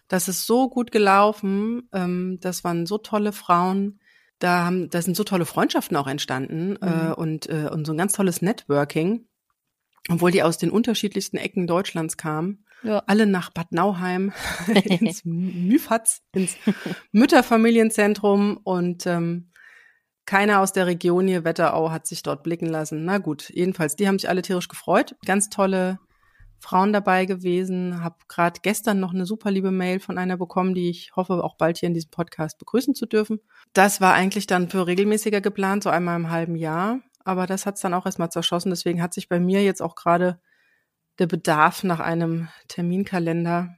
[0.07, 1.89] Das ist so gut gelaufen.
[1.93, 3.99] Ähm, das waren so tolle Frauen.
[4.39, 7.11] Da haben, da sind so tolle Freundschaften auch entstanden äh, mhm.
[7.11, 9.27] äh, und, äh, und so ein ganz tolles Networking,
[10.09, 12.65] obwohl die aus den unterschiedlichsten Ecken Deutschlands kamen.
[12.85, 13.03] Ja.
[13.09, 14.33] Alle nach Bad Nauheim,
[14.85, 16.55] ins Müfatz, ins
[17.11, 19.51] Mütterfamilienzentrum und ähm,
[20.27, 23.05] keiner aus der Region hier, Wetterau, hat sich dort blicken lassen.
[23.05, 25.17] Na gut, jedenfalls, die haben sich alle tierisch gefreut.
[25.27, 25.99] Ganz tolle
[26.61, 28.03] Frauen dabei gewesen.
[28.03, 31.57] Hab gerade gestern noch eine super liebe Mail von einer bekommen, die ich hoffe, auch
[31.57, 33.41] bald hier in diesem Podcast begrüßen zu dürfen.
[33.75, 37.01] Das war eigentlich dann für regelmäßiger geplant, so einmal im halben Jahr.
[37.25, 38.71] Aber das hat's dann auch erstmal zerschossen.
[38.71, 40.41] Deswegen hat sich bei mir jetzt auch gerade
[41.19, 43.77] der Bedarf nach einem Terminkalender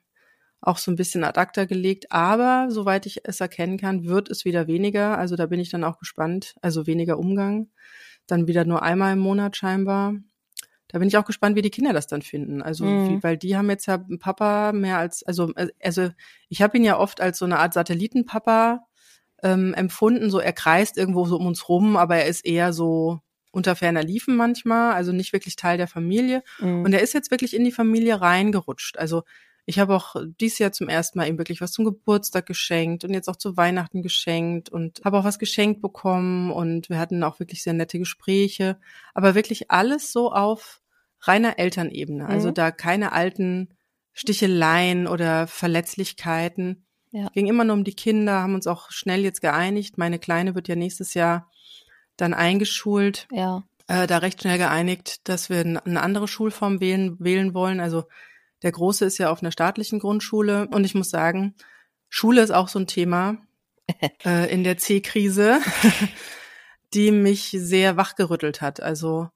[0.61, 2.13] auch so ein bisschen ad acta gelegt.
[2.13, 5.19] Aber soweit ich es erkennen kann, wird es wieder weniger.
[5.19, 6.55] Also da bin ich dann auch gespannt.
[6.63, 7.69] Also weniger Umgang.
[8.27, 10.15] Dann wieder nur einmal im Monat scheinbar.
[10.89, 12.63] Da bin ich auch gespannt, wie die Kinder das dann finden.
[12.63, 13.09] Also, mhm.
[13.09, 15.53] wie, weil die haben jetzt ja einen Papa mehr als, also,
[15.83, 16.11] also
[16.49, 18.87] ich habe ihn ja oft als so eine Art Satellitenpapa
[19.43, 20.31] ähm, empfunden.
[20.31, 24.03] So, er kreist irgendwo so um uns rum, aber er ist eher so unter ferner
[24.03, 26.43] Liefen manchmal, also nicht wirklich Teil der Familie.
[26.61, 26.85] Mhm.
[26.85, 28.99] Und er ist jetzt wirklich in die Familie reingerutscht.
[28.99, 29.23] Also
[29.69, 33.13] ich habe auch dieses Jahr zum ersten Mal ihm wirklich was zum Geburtstag geschenkt und
[33.13, 37.41] jetzt auch zu Weihnachten geschenkt und habe auch was geschenkt bekommen und wir hatten auch
[37.41, 38.79] wirklich sehr nette Gespräche.
[39.13, 40.81] Aber wirklich alles so auf
[41.21, 42.27] reiner Elternebene.
[42.27, 42.55] Also mhm.
[42.55, 43.71] da keine alten
[44.13, 46.87] Sticheleien oder Verletzlichkeiten.
[47.11, 47.29] Ja.
[47.35, 49.99] Ging immer nur um die Kinder, haben uns auch schnell jetzt geeinigt.
[49.99, 51.51] Meine Kleine wird ja nächstes Jahr
[52.17, 53.27] dann eingeschult.
[53.33, 53.65] Ja.
[53.89, 57.81] Äh, da recht schnell geeinigt, dass wir eine andere Schulform wählen, wählen wollen.
[57.81, 58.05] Also
[58.67, 61.55] der Große ist ja auf einer staatlichen Grundschule und ich muss sagen,
[62.09, 63.39] Schule ist auch so ein Thema
[64.25, 65.61] äh, in der C-Krise,
[66.93, 68.83] die mich sehr wachgerüttelt hat.
[68.83, 69.29] Also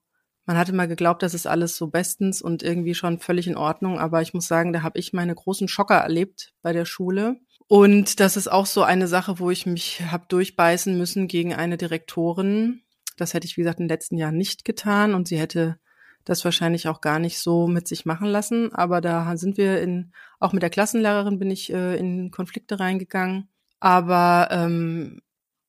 [0.45, 3.99] man hatte mal geglaubt, das ist alles so bestens und irgendwie schon völlig in Ordnung,
[3.99, 7.39] aber ich muss sagen, da habe ich meine großen Schocker erlebt bei der Schule.
[7.69, 11.77] Und das ist auch so eine Sache, wo ich mich habe durchbeißen müssen gegen eine
[11.77, 12.81] Direktorin.
[13.15, 15.79] Das hätte ich, wie gesagt, in den letzten Jahren nicht getan und sie hätte
[16.25, 18.73] das wahrscheinlich auch gar nicht so mit sich machen lassen.
[18.73, 23.49] Aber da sind wir in, auch mit der Klassenlehrerin bin ich äh, in Konflikte reingegangen.
[23.79, 25.21] Aber ähm,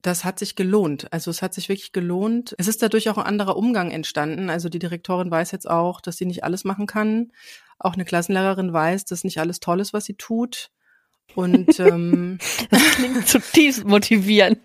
[0.02, 1.12] das hat sich gelohnt.
[1.12, 2.54] Also es hat sich wirklich gelohnt.
[2.58, 4.50] Es ist dadurch auch ein anderer Umgang entstanden.
[4.50, 7.32] Also die Direktorin weiß jetzt auch, dass sie nicht alles machen kann.
[7.78, 10.70] Auch eine Klassenlehrerin weiß, dass nicht alles toll ist, was sie tut.
[11.34, 12.38] Und ähm,
[12.70, 14.58] das klingt zutiefst motivierend.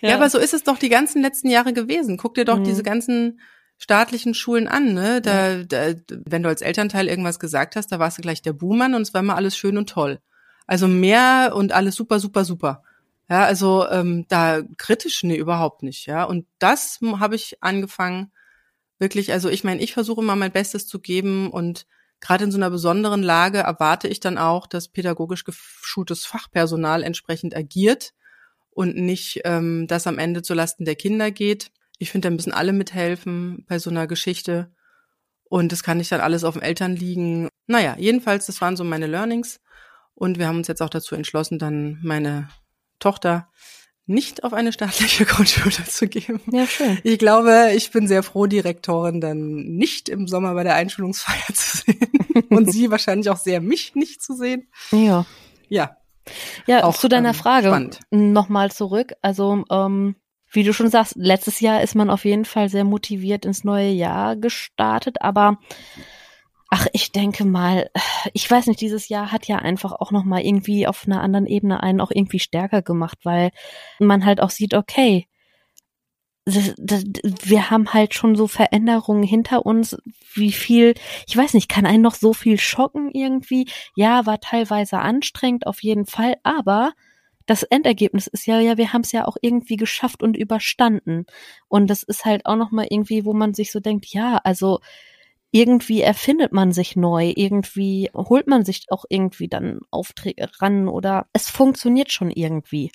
[0.00, 0.10] ja.
[0.10, 0.14] ja.
[0.16, 2.16] aber so ist es doch die ganzen letzten Jahre gewesen.
[2.16, 2.64] Guck dir doch mhm.
[2.64, 3.40] diese ganzen
[3.78, 5.20] staatlichen Schulen an, ne?
[5.20, 5.94] Da, da,
[6.26, 9.14] wenn du als Elternteil irgendwas gesagt hast, da warst du gleich der Buhmann und es
[9.14, 10.20] war immer alles schön und toll.
[10.66, 12.82] Also mehr und alles super, super, super.
[13.28, 16.24] Ja, also ähm, da kritisch, nee, überhaupt nicht, ja.
[16.24, 18.32] Und das habe ich angefangen,
[18.98, 21.86] wirklich, also ich meine, ich versuche immer mein Bestes zu geben und
[22.20, 27.56] gerade in so einer besonderen Lage erwarte ich dann auch, dass pädagogisch geschultes Fachpersonal entsprechend
[27.56, 28.14] agiert
[28.70, 31.70] und nicht, ähm, dass am Ende zulasten der Kinder geht.
[31.98, 34.72] Ich finde, da müssen alle mithelfen bei so einer Geschichte.
[35.44, 37.48] Und das kann nicht dann alles auf den Eltern liegen.
[37.66, 39.60] Naja, jedenfalls, das waren so meine Learnings.
[40.14, 42.48] Und wir haben uns jetzt auch dazu entschlossen, dann meine
[42.98, 43.48] Tochter
[44.06, 46.40] nicht auf eine staatliche Grundschule zu geben.
[46.50, 46.98] Ja, schön.
[47.02, 51.54] Ich glaube, ich bin sehr froh, die Rektorin dann nicht im Sommer bei der Einschulungsfeier
[51.54, 52.10] zu sehen
[52.50, 54.68] und sie wahrscheinlich auch sehr mich nicht zu sehen.
[54.90, 55.26] Ja.
[55.68, 55.96] Ja.
[56.66, 59.12] Ja, auch, zu deiner ähm, Frage nochmal zurück.
[59.20, 60.16] Also ähm,
[60.54, 63.90] wie du schon sagst, letztes Jahr ist man auf jeden Fall sehr motiviert ins neue
[63.90, 65.58] Jahr gestartet, aber
[66.70, 67.90] ach, ich denke mal,
[68.32, 71.46] ich weiß nicht, dieses Jahr hat ja einfach auch noch mal irgendwie auf einer anderen
[71.46, 73.50] Ebene einen auch irgendwie stärker gemacht, weil
[73.98, 75.28] man halt auch sieht, okay,
[76.46, 77.04] das, das,
[77.42, 79.96] wir haben halt schon so Veränderungen hinter uns,
[80.34, 80.94] wie viel,
[81.26, 83.66] ich weiß nicht, kann einen noch so viel schocken irgendwie?
[83.96, 86.92] Ja, war teilweise anstrengend, auf jeden Fall, aber
[87.46, 91.26] das Endergebnis ist ja, ja, wir haben es ja auch irgendwie geschafft und überstanden.
[91.68, 94.80] Und das ist halt auch nochmal irgendwie, wo man sich so denkt, ja, also
[95.54, 101.28] irgendwie erfindet man sich neu, irgendwie holt man sich auch irgendwie dann Aufträge ran oder
[101.32, 102.90] es funktioniert schon irgendwie.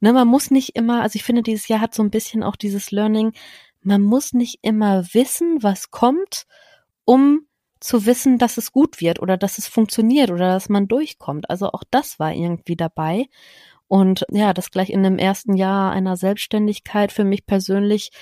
[0.00, 2.56] Ne, man muss nicht immer, also ich finde, dieses Jahr hat so ein bisschen auch
[2.56, 3.32] dieses Learning,
[3.82, 6.46] man muss nicht immer wissen, was kommt,
[7.04, 7.46] um
[7.80, 11.50] zu wissen, dass es gut wird oder dass es funktioniert oder dass man durchkommt.
[11.50, 13.26] Also auch das war irgendwie dabei.
[13.90, 18.12] Und ja, das gleich in dem ersten Jahr einer Selbstständigkeit für mich persönlich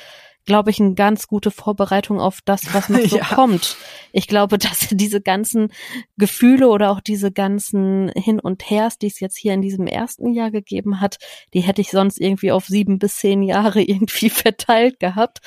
[0.49, 3.25] glaube ich, eine ganz gute Vorbereitung auf das, was noch so ja.
[3.27, 3.77] kommt.
[4.13, 5.69] Ich glaube, dass diese ganzen
[6.17, 10.33] Gefühle oder auch diese ganzen Hin und Hers, die es jetzt hier in diesem ersten
[10.33, 11.19] Jahr gegeben hat,
[11.53, 15.39] die hätte ich sonst irgendwie auf sieben bis zehn Jahre irgendwie verteilt gehabt.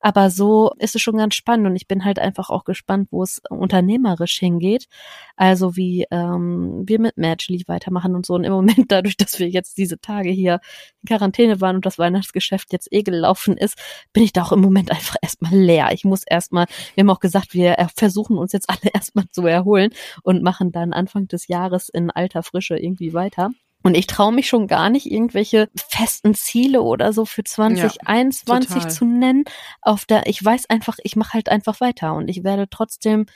[0.00, 3.22] Aber so ist es schon ganz spannend und ich bin halt einfach auch gespannt, wo
[3.22, 4.88] es unternehmerisch hingeht.
[5.36, 8.34] Also wie ähm, wir mit Matchly weitermachen und so.
[8.34, 10.58] Und im Moment dadurch, dass wir jetzt diese Tage hier
[11.02, 13.78] in Quarantäne waren und das Weihnachtsgeschäft jetzt eh gelaufen ist,
[14.12, 15.90] bin ich da auch im Moment einfach erstmal leer.
[15.92, 19.90] Ich muss erstmal, wir haben auch gesagt, wir versuchen uns jetzt alle erstmal zu erholen
[20.22, 23.50] und machen dann Anfang des Jahres in alter Frische irgendwie weiter.
[23.84, 28.88] Und ich traue mich schon gar nicht, irgendwelche festen Ziele oder so für 2021 ja,
[28.88, 29.44] zu nennen.
[29.82, 33.26] Auf der, ich weiß einfach, ich mache halt einfach weiter und ich werde trotzdem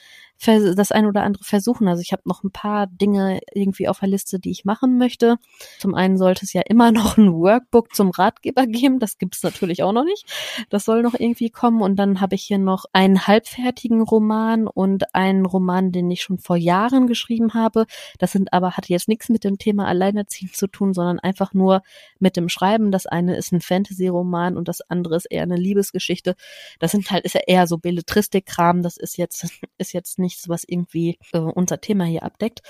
[0.45, 1.88] das ein oder andere versuchen.
[1.88, 5.36] Also ich habe noch ein paar Dinge irgendwie auf der Liste, die ich machen möchte.
[5.78, 8.99] Zum einen sollte es ja immer noch ein Workbook zum Ratgeber geben.
[8.99, 10.26] Das gibt es natürlich auch noch nicht.
[10.70, 11.80] Das soll noch irgendwie kommen.
[11.82, 16.38] Und dann habe ich hier noch einen halbfertigen Roman und einen Roman, den ich schon
[16.38, 17.86] vor Jahren geschrieben habe.
[18.18, 21.82] Das sind aber, hatte jetzt nichts mit dem Thema Alleinerziehen zu tun, sondern einfach nur
[22.18, 22.90] mit dem Schreiben.
[22.90, 26.34] Das eine ist ein Fantasy-Roman und das andere ist eher eine Liebesgeschichte.
[26.78, 28.82] Das sind halt, ist ja eher so Belletristik-Kram.
[28.82, 29.47] Das ist jetzt,
[29.78, 32.60] ist jetzt nicht nichts, was irgendwie äh, unser Thema hier abdeckt.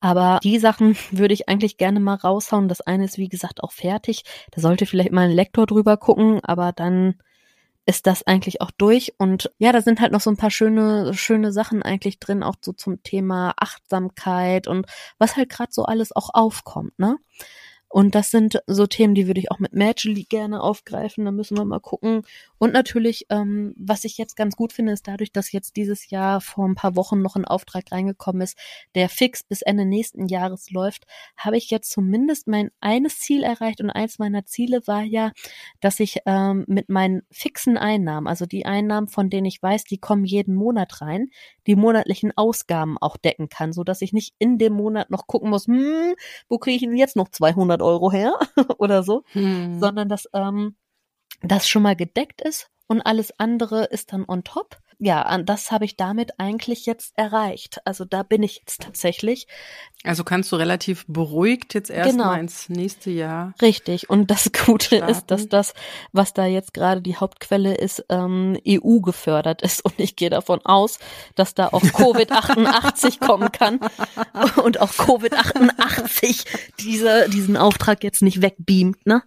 [0.00, 2.68] Aber die Sachen würde ich eigentlich gerne mal raushauen.
[2.68, 4.24] Das eine ist, wie gesagt, auch fertig.
[4.50, 7.14] Da sollte vielleicht mal ein Lektor drüber gucken, aber dann
[7.88, 9.14] ist das eigentlich auch durch.
[9.18, 12.56] Und ja, da sind halt noch so ein paar schöne, schöne Sachen eigentlich drin, auch
[12.60, 14.86] so zum Thema Achtsamkeit und
[15.18, 17.18] was halt gerade so alles auch aufkommt, ne?
[17.88, 21.24] Und das sind so Themen, die würde ich auch mit Magically gerne aufgreifen.
[21.24, 22.22] Da müssen wir mal gucken.
[22.58, 26.40] Und natürlich, ähm, was ich jetzt ganz gut finde, ist dadurch, dass jetzt dieses Jahr
[26.40, 28.58] vor ein paar Wochen noch ein Auftrag reingekommen ist,
[28.94, 31.04] der fix bis Ende nächsten Jahres läuft,
[31.36, 33.80] habe ich jetzt zumindest mein eines Ziel erreicht.
[33.80, 35.32] Und eins meiner Ziele war ja,
[35.80, 39.98] dass ich ähm, mit meinen fixen Einnahmen, also die Einnahmen, von denen ich weiß, die
[39.98, 41.28] kommen jeden Monat rein,
[41.66, 45.50] die monatlichen Ausgaben auch decken kann, so dass ich nicht in dem Monat noch gucken
[45.50, 46.14] muss, hm,
[46.48, 48.38] wo kriege ich denn jetzt noch 200 Euro her
[48.78, 49.78] oder so, hm.
[49.80, 50.76] sondern dass ähm,
[51.42, 55.84] das schon mal gedeckt ist und alles andere ist dann on top ja, das habe
[55.84, 57.80] ich damit eigentlich jetzt erreicht.
[57.84, 59.46] Also da bin ich jetzt tatsächlich.
[60.04, 62.40] Also kannst du relativ beruhigt jetzt erstmal genau.
[62.40, 63.52] ins nächste Jahr.
[63.60, 64.08] Richtig.
[64.08, 65.12] Und das Gute starten.
[65.12, 65.74] ist, dass das,
[66.12, 69.84] was da jetzt gerade die Hauptquelle ist, ähm, EU gefördert ist.
[69.84, 70.98] Und ich gehe davon aus,
[71.34, 73.80] dass da auch Covid-88 kommen kann
[74.64, 76.46] und auch Covid-88
[76.80, 79.04] diese, diesen Auftrag jetzt nicht wegbeamt.
[79.04, 79.22] Ne?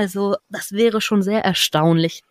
[0.00, 2.22] Also das wäre schon sehr erstaunlich.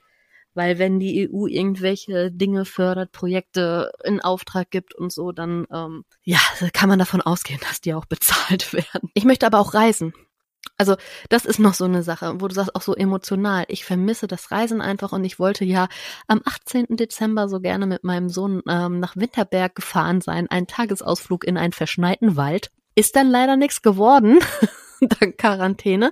[0.55, 6.03] Weil wenn die EU irgendwelche Dinge fördert, Projekte in Auftrag gibt und so, dann ähm,
[6.23, 6.39] ja,
[6.73, 9.11] kann man davon ausgehen, dass die auch bezahlt werden.
[9.13, 10.13] Ich möchte aber auch reisen.
[10.77, 10.95] Also
[11.29, 13.65] das ist noch so eine Sache, wo du sagst, auch so emotional.
[13.67, 15.89] Ich vermisse das Reisen einfach und ich wollte ja
[16.25, 16.97] am 18.
[16.97, 21.73] Dezember so gerne mit meinem Sohn ähm, nach Winterberg gefahren sein, ein Tagesausflug in einen
[21.73, 22.71] verschneiten Wald.
[22.95, 24.39] Ist dann leider nichts geworden.
[25.19, 26.11] dank Quarantäne.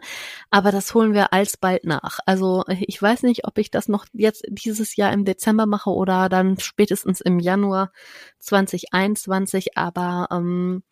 [0.49, 2.19] Aber das holen wir alsbald nach.
[2.25, 6.29] Also ich weiß nicht, ob ich das noch jetzt dieses Jahr im Dezember mache oder
[6.29, 7.91] dann spätestens im Januar
[8.39, 9.77] 2021.
[9.77, 10.83] Aber ähm,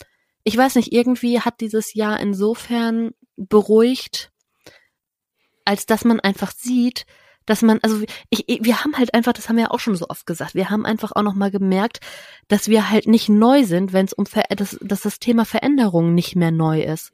[0.44, 4.32] ich weiß nicht, irgendwie hat dieses Jahr insofern beruhigt,
[5.66, 7.06] als dass man einfach sieht,
[7.46, 10.08] dass man, also ich, wir haben halt einfach, das haben wir ja auch schon so
[10.10, 12.00] oft gesagt, wir haben einfach auch noch mal gemerkt,
[12.48, 16.14] dass wir halt nicht neu sind, wenn es um Ver dass, dass das Thema Veränderung
[16.14, 17.12] nicht mehr neu ist.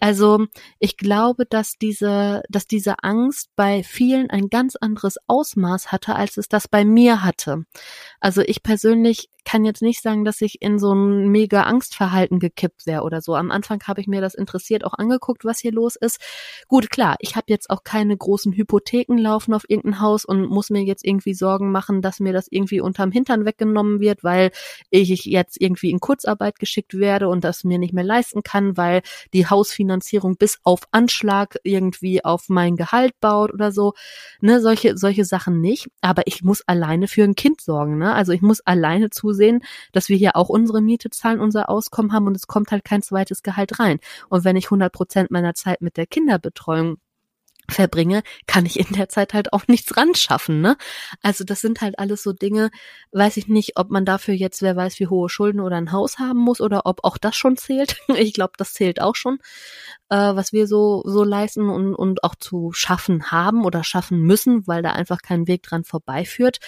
[0.00, 0.46] Also
[0.78, 6.36] ich glaube, dass diese, dass diese Angst bei vielen ein ganz anderes Ausmaß hatte, als
[6.36, 7.64] es das bei mir hatte.
[8.20, 12.84] Also ich persönlich kann jetzt nicht sagen, dass ich in so ein mega Angstverhalten gekippt
[12.84, 13.34] wäre oder so.
[13.34, 16.20] Am Anfang habe ich mir das interessiert auch angeguckt, was hier los ist.
[16.68, 20.68] Gut, klar, ich habe jetzt auch keine großen Hypotheken laufen auf irgendein Haus und muss
[20.68, 24.50] mir jetzt irgendwie Sorgen machen, dass mir das irgendwie unterm Hintern weggenommen wird, weil
[24.90, 29.00] ich jetzt irgendwie in Kurzarbeit geschickt werde und das mir nicht mehr leisten kann, weil
[29.32, 33.94] die Hausfinanzierung bis auf Anschlag irgendwie auf mein Gehalt baut oder so.
[34.42, 35.88] Ne, solche, solche Sachen nicht.
[36.02, 37.96] Aber ich muss alleine für ein Kind sorgen.
[37.96, 38.12] Ne?
[38.12, 39.45] Also ich muss alleine zusehen,
[39.92, 43.02] dass wir hier auch unsere Miete zahlen, unser Auskommen haben und es kommt halt kein
[43.02, 43.98] zweites Gehalt rein.
[44.28, 46.98] Und wenn ich 100 Prozent meiner Zeit mit der Kinderbetreuung
[47.68, 50.12] verbringe, kann ich in der Zeit halt auch nichts ran
[50.48, 50.76] ne?
[51.22, 52.70] Also das sind halt alles so Dinge,
[53.12, 56.18] weiß ich nicht, ob man dafür jetzt, wer weiß, wie hohe Schulden oder ein Haus
[56.18, 57.96] haben muss oder ob auch das schon zählt.
[58.16, 59.38] Ich glaube, das zählt auch schon,
[60.08, 64.66] äh, was wir so so leisten und und auch zu schaffen haben oder schaffen müssen,
[64.66, 66.58] weil da einfach kein Weg dran vorbeiführt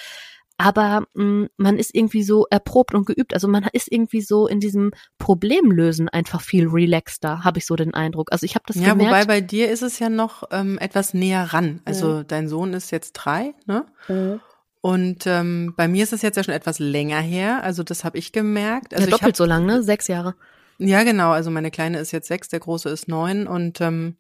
[0.59, 3.33] aber mh, mm, man ist irgendwie so erprobt und geübt.
[3.33, 7.95] Also man ist irgendwie so in diesem Problemlösen einfach viel relaxter, habe ich so den
[7.95, 8.33] Eindruck.
[8.33, 9.11] Also ich habe das ja, gemerkt.
[9.11, 11.81] wobei bei dir ist es ja noch ähm, etwas näher ran.
[11.85, 12.25] Also ja.
[12.25, 13.87] dein Sohn ist jetzt drei, ne?
[14.09, 14.41] Mhm.
[14.81, 17.63] Und ähm, bei mir ist es jetzt ja schon etwas länger her.
[17.63, 18.95] Also das habe ich gemerkt.
[18.95, 19.83] Also ja, doppelt hab, so lang, ne?
[19.83, 20.35] Sechs Jahre.
[20.79, 21.31] Ja, genau.
[21.31, 24.17] Also meine Kleine ist jetzt sechs, der Große ist neun und ähm,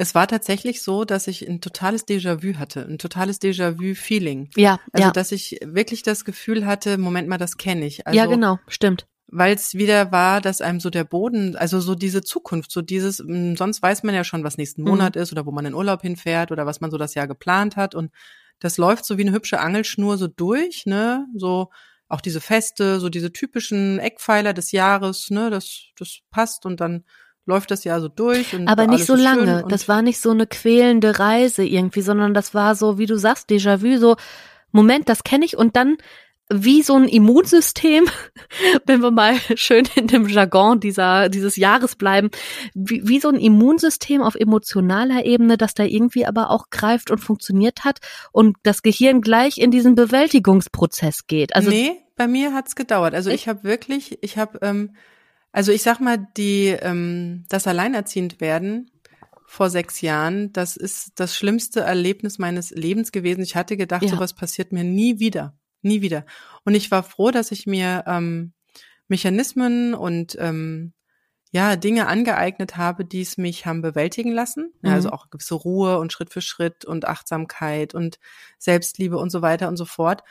[0.00, 4.48] es war tatsächlich so, dass ich ein totales Déjà-vu hatte, ein totales Déjà-vu-Feeling.
[4.56, 5.10] Ja, also ja.
[5.10, 8.06] dass ich wirklich das Gefühl hatte, Moment mal, das kenne ich.
[8.06, 9.06] Also, ja, genau, stimmt.
[9.26, 13.18] Weil es wieder war, dass einem so der Boden, also so diese Zukunft, so dieses,
[13.18, 15.20] hm, sonst weiß man ja schon, was nächsten Monat mhm.
[15.22, 17.94] ist oder wo man in Urlaub hinfährt oder was man so das Jahr geplant hat
[17.94, 18.10] und
[18.58, 21.68] das läuft so wie eine hübsche Angelschnur so durch, ne, so
[22.08, 27.04] auch diese Feste, so diese typischen Eckpfeiler des Jahres, ne, das, das passt und dann
[27.50, 28.54] läuft das ja so durch.
[28.54, 29.64] Und Aber nicht so lange.
[29.68, 33.50] Das war nicht so eine quälende Reise irgendwie, sondern das war so, wie du sagst,
[33.50, 34.16] Déjà-vu, so,
[34.72, 35.98] Moment, das kenne ich und dann
[36.52, 38.06] wie so ein Immunsystem,
[38.86, 42.30] wenn wir mal schön in dem Jargon dieser, dieses Jahres bleiben,
[42.74, 47.18] wie, wie so ein Immunsystem auf emotionaler Ebene, das da irgendwie aber auch greift und
[47.18, 47.98] funktioniert hat
[48.32, 51.54] und das Gehirn gleich in diesen Bewältigungsprozess geht.
[51.54, 53.14] Also nee, bei mir hat's gedauert.
[53.14, 54.94] Also ich, ich habe wirklich, ich habe ähm,
[55.52, 58.90] also ich sag mal, die ähm, das Alleinerziehend werden
[59.46, 63.42] vor sechs Jahren, das ist das schlimmste Erlebnis meines Lebens gewesen.
[63.42, 64.08] Ich hatte gedacht, ja.
[64.08, 66.24] sowas passiert mir nie wieder, nie wieder.
[66.64, 68.52] Und ich war froh, dass ich mir ähm,
[69.08, 70.92] Mechanismen und ähm,
[71.50, 74.72] ja Dinge angeeignet habe, die es mich haben bewältigen lassen.
[74.82, 74.88] Mhm.
[74.88, 78.18] Ja, also auch gewisse Ruhe und Schritt für Schritt und Achtsamkeit und
[78.58, 80.22] Selbstliebe und so weiter und so fort.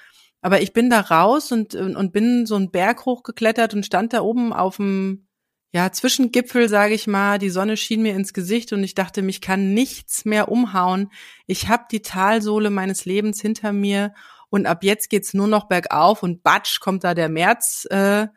[0.41, 4.21] Aber ich bin da raus und, und bin so einen Berg hochgeklettert und stand da
[4.21, 5.27] oben auf dem
[5.71, 9.39] ja, Zwischengipfel, sage ich mal, die Sonne schien mir ins Gesicht und ich dachte, mich
[9.39, 11.11] kann nichts mehr umhauen.
[11.45, 14.13] Ich habe die Talsohle meines Lebens hinter mir
[14.49, 18.27] und ab jetzt geht's nur noch bergauf und batsch kommt da der März äh,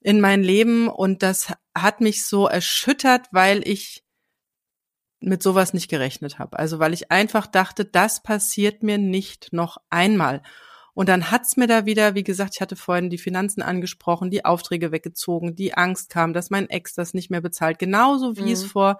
[0.00, 4.04] in mein Leben und das hat mich so erschüttert, weil ich
[5.20, 6.58] mit sowas nicht gerechnet habe.
[6.58, 10.42] Also weil ich einfach dachte, das passiert mir nicht noch einmal.
[10.96, 14.46] Und dann hat's mir da wieder, wie gesagt, ich hatte vorhin die Finanzen angesprochen, die
[14.46, 17.78] Aufträge weggezogen, die Angst kam, dass mein Ex das nicht mehr bezahlt.
[17.78, 18.52] Genauso wie mhm.
[18.52, 18.98] es vor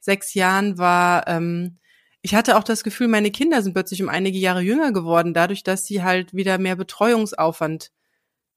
[0.00, 1.28] sechs Jahren war.
[1.28, 1.78] Ähm,
[2.20, 5.62] ich hatte auch das Gefühl, meine Kinder sind plötzlich um einige Jahre jünger geworden, dadurch,
[5.62, 7.92] dass sie halt wieder mehr Betreuungsaufwand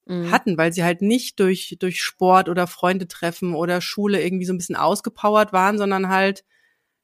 [0.08, 0.32] mhm.
[0.32, 4.54] hatten, weil sie halt nicht durch, durch Sport oder Freunde treffen oder Schule irgendwie so
[4.54, 6.44] ein bisschen ausgepowert waren, sondern halt,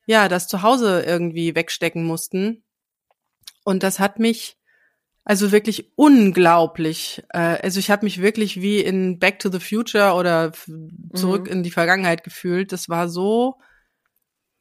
[0.08, 2.64] ja, das zu Hause irgendwie wegstecken mussten.
[3.64, 4.58] Und das hat mich
[5.26, 7.24] also wirklich unglaublich.
[7.30, 10.52] Äh, also ich habe mich wirklich wie in Back to the Future oder
[11.14, 11.52] zurück mhm.
[11.52, 12.72] in die Vergangenheit gefühlt.
[12.72, 13.56] Das war so,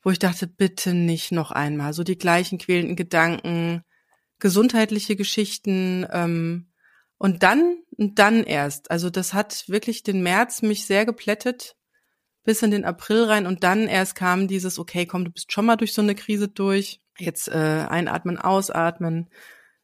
[0.02, 1.92] wo ich dachte, bitte nicht noch einmal.
[1.92, 3.84] So die gleichen quälenden Gedanken,
[4.38, 6.06] gesundheitliche Geschichten.
[6.10, 6.72] Ähm,
[7.18, 8.90] und dann, und dann erst.
[8.90, 11.76] Also das hat wirklich den März mich sehr geplättet.
[12.44, 15.64] bis in den April rein und dann erst kam dieses, okay, komm, du bist schon
[15.66, 19.30] mal durch so eine Krise durch, jetzt äh, einatmen, ausatmen,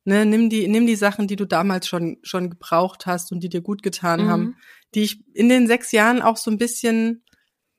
[0.05, 3.49] ne, nimm die, nimm die Sachen, die du damals schon, schon gebraucht hast und die
[3.49, 4.29] dir gut getan mhm.
[4.29, 4.57] haben,
[4.95, 7.25] die ich in den sechs Jahren auch so ein bisschen,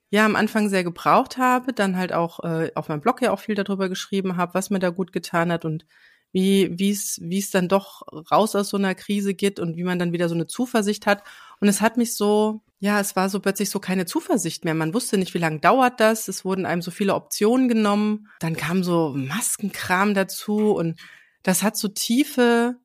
[0.10, 3.40] ja, am Anfang sehr gebraucht habe, dann halt auch äh, auf meinem Blog ja auch
[3.40, 5.86] viel darüber geschrieben habe, was mir da gut getan hat und
[6.34, 9.84] wie wie es wie es dann doch raus aus so einer Krise geht und wie
[9.84, 11.24] man dann wieder so eine Zuversicht hat
[11.60, 14.74] und es hat mich so ja, es war so plötzlich so keine Zuversicht mehr.
[14.74, 16.28] Man wusste nicht, wie lange dauert das.
[16.28, 18.28] Es wurden einem so viele Optionen genommen.
[18.40, 21.00] Dann kam so Maskenkram dazu und
[21.44, 22.76] das hat so tiefe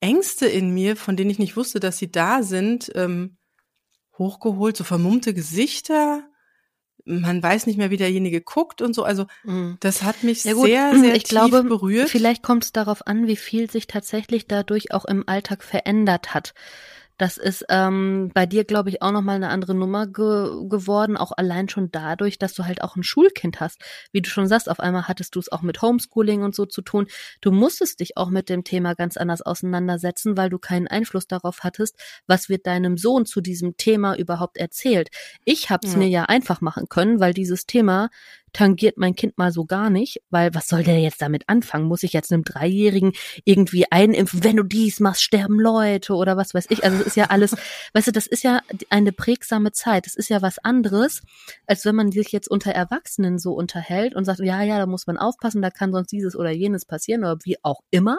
[0.00, 3.36] Ängste in mir, von denen ich nicht wusste, dass sie da sind, ähm,
[4.16, 6.28] hochgeholt, so vermummte Gesichter.
[7.04, 9.02] Man weiß nicht mehr, wie derjenige guckt und so.
[9.02, 9.76] Also mhm.
[9.80, 12.10] das hat mich ja sehr, sehr ich tief glaube, berührt.
[12.10, 16.54] Vielleicht kommt es darauf an, wie viel sich tatsächlich dadurch auch im Alltag verändert hat.
[17.18, 21.32] Das ist ähm, bei dir, glaube ich, auch nochmal eine andere Nummer ge geworden, auch
[21.36, 23.82] allein schon dadurch, dass du halt auch ein Schulkind hast.
[24.12, 26.80] Wie du schon sagst, auf einmal hattest du es auch mit Homeschooling und so zu
[26.80, 27.08] tun.
[27.40, 31.60] Du musstest dich auch mit dem Thema ganz anders auseinandersetzen, weil du keinen Einfluss darauf
[31.64, 31.98] hattest,
[32.28, 35.08] was wird deinem Sohn zu diesem Thema überhaupt erzählt.
[35.44, 35.98] Ich habe es ja.
[35.98, 38.10] mir ja einfach machen können, weil dieses Thema
[38.52, 41.86] tangiert mein Kind mal so gar nicht, weil was soll der jetzt damit anfangen?
[41.86, 43.12] Muss ich jetzt einem Dreijährigen
[43.44, 46.84] irgendwie einimpfen, wenn du dies machst, sterben Leute oder was weiß ich?
[46.84, 47.56] Also es ist ja alles,
[47.94, 50.06] weißt du, das ist ja eine prägsame Zeit.
[50.06, 51.22] Das ist ja was anderes,
[51.66, 55.06] als wenn man sich jetzt unter Erwachsenen so unterhält und sagt, ja, ja, da muss
[55.06, 58.18] man aufpassen, da kann sonst dieses oder jenes passieren oder wie auch immer.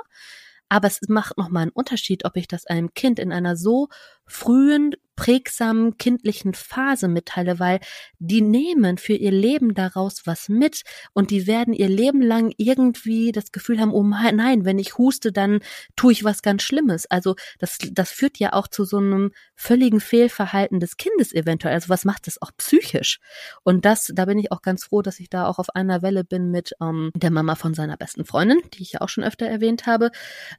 [0.69, 3.88] Aber es macht nochmal einen Unterschied, ob ich das einem Kind in einer so
[4.27, 7.82] frühen, prägsamen kindlichen Phase mitteile, weil
[8.20, 13.34] die nehmen für ihr Leben daraus was mit und die werden ihr Leben lang irgendwie
[13.34, 15.59] das Gefühl haben, oh nein, wenn ich huste, dann
[15.97, 17.05] tue ich was ganz Schlimmes.
[17.05, 21.74] Also das, das führt ja auch zu so einem völligen Fehlverhalten des Kindes eventuell.
[21.74, 23.20] Also was macht das auch psychisch?
[23.63, 26.24] Und das, da bin ich auch ganz froh, dass ich da auch auf einer Welle
[26.24, 29.47] bin mit ähm, der Mama von seiner besten Freundin, die ich ja auch schon öfter
[29.47, 30.11] erwähnt habe,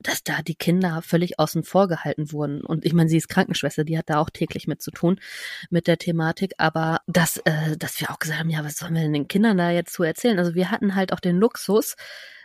[0.02, 2.60] dass da die Kinder völlig außen vor gehalten wurden.
[2.60, 5.20] Und ich meine, sie ist Krankenschwester Krankenschwester, die hat da auch täglich mit zu tun
[5.70, 6.52] mit der Thematik.
[6.58, 9.58] Aber dass, äh, dass wir auch gesagt haben, ja, was sollen wir denn den Kindern
[9.58, 10.38] da jetzt zu erzählen?
[10.38, 11.96] Also wir hatten halt auch den Luxus,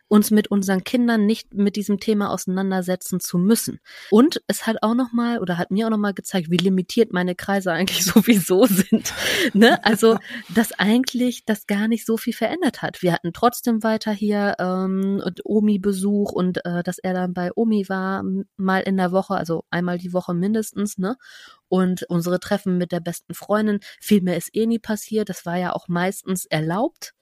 [0.08, 3.80] uns mit unseren Kindern nicht mit diesem Thema auseinandersetzen zu müssen.
[4.12, 7.12] Und es hat auch noch mal oder hat mir auch noch mal gezeigt, wie limitiert
[7.12, 9.14] meine Kreise eigentlich sowieso sind.
[9.53, 9.84] ne?
[9.84, 10.18] Also,
[10.53, 13.01] dass eigentlich das gar nicht so viel verändert hat.
[13.01, 18.24] Wir hatten trotzdem weiter hier ähm, Omi-Besuch und äh, dass er dann bei Omi war,
[18.58, 21.16] mal in der Woche, also einmal die Woche mindestens, ne?
[21.68, 25.30] Und unsere Treffen mit der besten Freundin, viel mehr ist eh nie passiert.
[25.30, 27.14] Das war ja auch meistens erlaubt.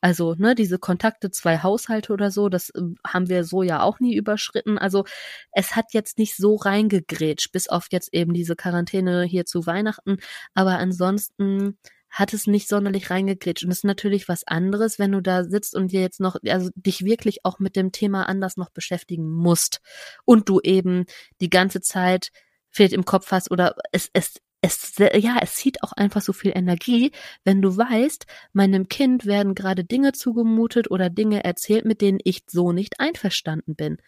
[0.00, 4.00] Also, ne, diese Kontakte, zwei Haushalte oder so, das äh, haben wir so ja auch
[4.00, 4.78] nie überschritten.
[4.78, 5.04] Also,
[5.52, 10.18] es hat jetzt nicht so reingegrätscht, bis auf jetzt eben diese Quarantäne hier zu Weihnachten.
[10.54, 11.78] Aber ansonsten
[12.10, 13.64] hat es nicht sonderlich reingegrätscht.
[13.64, 16.70] Und es ist natürlich was anderes, wenn du da sitzt und dir jetzt noch, also
[16.74, 19.80] dich wirklich auch mit dem Thema anders noch beschäftigen musst.
[20.24, 21.04] Und du eben
[21.40, 22.30] die ganze Zeit
[22.70, 26.52] fehlt im Kopf hast oder es, es es, ja, es zieht auch einfach so viel
[26.54, 27.12] Energie,
[27.44, 32.42] wenn du weißt, meinem Kind werden gerade Dinge zugemutet oder Dinge erzählt, mit denen ich
[32.46, 33.98] so nicht einverstanden bin.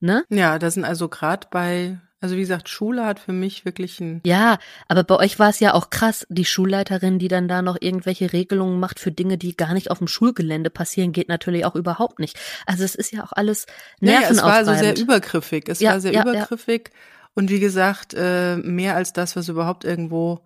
[0.00, 0.24] Ne?
[0.28, 4.20] Ja, da sind also gerade bei, also wie gesagt, Schule hat für mich wirklich ein.
[4.26, 4.58] Ja,
[4.88, 8.32] aber bei euch war es ja auch krass, die Schulleiterin, die dann da noch irgendwelche
[8.32, 12.18] Regelungen macht für Dinge, die gar nicht auf dem Schulgelände passieren, geht natürlich auch überhaupt
[12.18, 12.36] nicht.
[12.66, 13.66] Also es ist ja auch alles
[14.00, 14.40] nervenaufreibend.
[14.40, 15.68] Ja, es war so sehr übergriffig.
[15.68, 16.90] Es ja, war sehr ja, übergriffig.
[16.92, 17.00] Ja
[17.34, 20.40] und wie gesagt, äh, mehr als das, was überhaupt irgendwo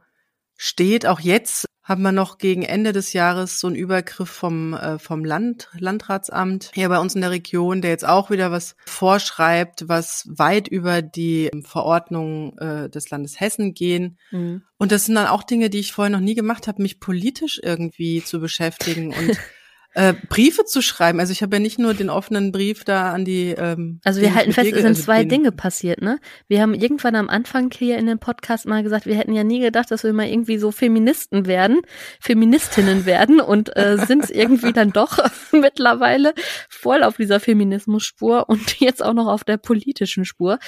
[0.57, 1.07] steht.
[1.07, 5.25] Auch jetzt haben wir noch gegen Ende des Jahres so einen Übergriff vom, äh, vom
[5.25, 10.25] Land, Landratsamt hier bei uns in der Region, der jetzt auch wieder was vorschreibt, was
[10.29, 14.19] weit über die Verordnung äh, des Landes Hessen gehen.
[14.33, 14.63] Mhm.
[14.79, 17.61] Und das sind dann auch Dinge, die ich vorher noch nie gemacht habe, mich politisch
[17.63, 19.39] irgendwie zu beschäftigen und
[19.97, 21.21] äh, Briefe zu schreiben.
[21.21, 23.55] Also ich habe ja nicht nur den offenen Brief da an die.
[23.57, 26.19] Ähm, also wir halten fest, es sind also zwei Dinge passiert, ne?
[26.49, 29.61] Wir haben irgendwann am Anfang hier in dem Podcast mal gesagt, wir hätten ja nie
[29.61, 31.81] gedacht, dass wir mal irgendwie so Feministen werden,
[32.21, 35.19] Feministinnen werden und äh, sind es irgendwie dann doch
[35.53, 36.35] mittlerweile
[36.69, 40.59] voll auf dieser Feminismusspur und jetzt auch noch auf der politischen Spur.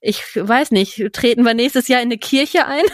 [0.00, 2.84] Ich weiß nicht, treten wir nächstes Jahr in eine Kirche ein?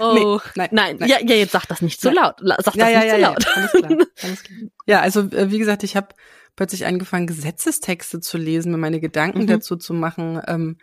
[0.00, 2.34] oh, nee, nein, nein, nein, Ja, ja, jetzt sag das nicht zu laut.
[2.40, 3.46] Sag das ja, nicht ja, zu laut.
[3.56, 4.06] Alles klar.
[4.22, 4.39] Alles
[4.86, 6.14] ja, also äh, wie gesagt, ich habe
[6.56, 9.46] plötzlich angefangen, Gesetzestexte zu lesen, mir meine Gedanken mhm.
[9.46, 10.78] dazu zu machen, ähm,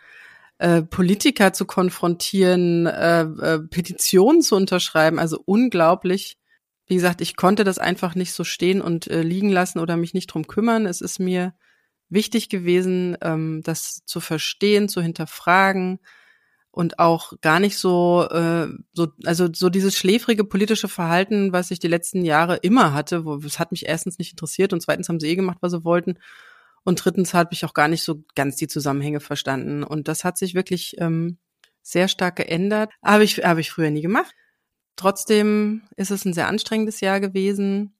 [0.58, 5.18] äh, Politiker zu konfrontieren, äh, äh, Petitionen zu unterschreiben.
[5.18, 6.36] Also unglaublich.
[6.86, 10.14] Wie gesagt, ich konnte das einfach nicht so stehen und äh, liegen lassen oder mich
[10.14, 10.86] nicht drum kümmern.
[10.86, 11.54] Es ist mir
[12.08, 16.00] wichtig gewesen, ähm, das zu verstehen, zu hinterfragen
[16.78, 21.80] und auch gar nicht so, äh, so, also so dieses schläfrige politische Verhalten, was ich
[21.80, 25.18] die letzten Jahre immer hatte, wo es hat mich erstens nicht interessiert und zweitens haben
[25.18, 26.20] sie eh gemacht, was sie wollten.
[26.84, 29.82] Und drittens habe ich auch gar nicht so ganz die Zusammenhänge verstanden.
[29.82, 31.38] Und das hat sich wirklich ähm,
[31.82, 32.92] sehr stark geändert.
[33.04, 34.32] Habe ich, habe ich früher nie gemacht.
[34.94, 37.97] Trotzdem ist es ein sehr anstrengendes Jahr gewesen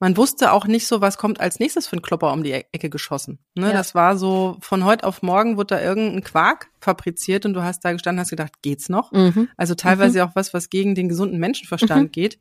[0.00, 2.64] man wusste auch nicht so, was kommt als nächstes für ein Klopper um die e-,
[2.72, 3.38] Ecke geschossen.
[3.54, 3.68] Ne?
[3.68, 3.72] Ja.
[3.72, 7.84] Das war so, von heute auf morgen wurde da irgendein Quark fabriziert und du hast
[7.84, 9.10] da gestanden, hast gedacht, geht's noch?
[9.12, 9.48] Mhm.
[9.56, 10.28] Also teilweise mhm.
[10.28, 12.12] auch was, was gegen den gesunden Menschenverstand mhm.
[12.12, 12.38] geht.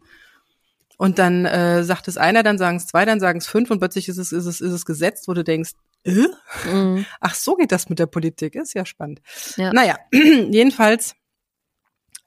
[0.97, 3.79] Und dann äh, sagt es einer, dann sagen es zwei, dann sagen es fünf und
[3.79, 5.71] plötzlich ist es, ist es, ist es gesetzt, wo du denkst,
[6.03, 6.27] äh?
[6.71, 7.05] Mhm.
[7.19, 9.21] ach so geht das mit der Politik, ist ja spannend.
[9.57, 9.73] Ja.
[9.73, 11.15] Naja, jedenfalls,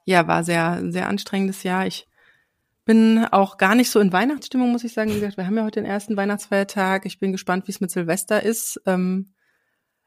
[0.05, 1.85] ja, war sehr, sehr anstrengendes Jahr.
[1.87, 2.07] Ich
[2.85, 5.11] bin auch gar nicht so in Weihnachtsstimmung, muss ich sagen.
[5.11, 7.05] Wie gesagt, wir haben ja heute den ersten Weihnachtsfeiertag.
[7.05, 8.81] Ich bin gespannt, wie es mit Silvester ist.
[8.85, 9.33] Ähm,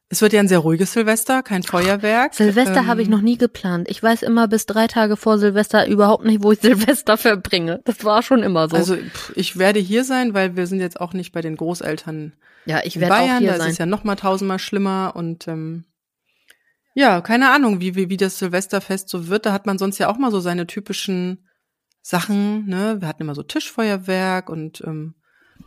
[0.09, 2.35] es wird ja ein sehr ruhiges Silvester, kein Feuerwerk.
[2.35, 3.89] Silvester ähm, habe ich noch nie geplant.
[3.91, 7.81] Ich weiß immer bis drei Tage vor Silvester überhaupt nicht, wo ich Silvester verbringe.
[7.85, 8.77] Das war schon immer so.
[8.77, 8.97] Also
[9.35, 12.35] ich werde hier sein, weil wir sind jetzt auch nicht bei den Großeltern
[12.67, 13.37] ja, ich werde Bayern.
[13.37, 13.67] Auch hier da sein.
[13.67, 15.85] ist es ja noch mal tausendmal schlimmer und ähm,
[16.95, 19.47] ja, keine Ahnung, wie, wie, wie das Silvesterfest so wird.
[19.47, 21.49] Da hat man sonst ja auch mal so seine typischen
[22.07, 23.01] Sachen, ne?
[23.01, 25.15] Wir hatten immer so Tischfeuerwerk und ähm,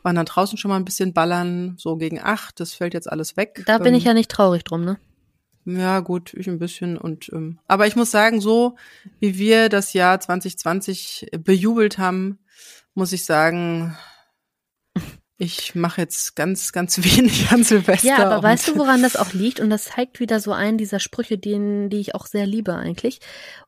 [0.03, 2.59] waren dann draußen schon mal ein bisschen ballern, so gegen acht.
[2.59, 3.63] Das fällt jetzt alles weg.
[3.65, 4.99] Da bin ähm, ich ja nicht traurig drum, ne?
[5.65, 8.77] Ja, gut, ich ein bisschen und ähm, aber ich muss sagen, so
[9.19, 12.37] wie wir das Jahr 2020 bejubelt haben,
[12.93, 13.97] muss ich sagen,
[15.39, 18.07] ich mache jetzt ganz, ganz wenig an Silvester.
[18.07, 19.59] Ja, aber weißt du, woran das auch liegt?
[19.59, 23.19] Und das zeigt wieder so einen dieser Sprüche, den, die ich auch sehr liebe eigentlich.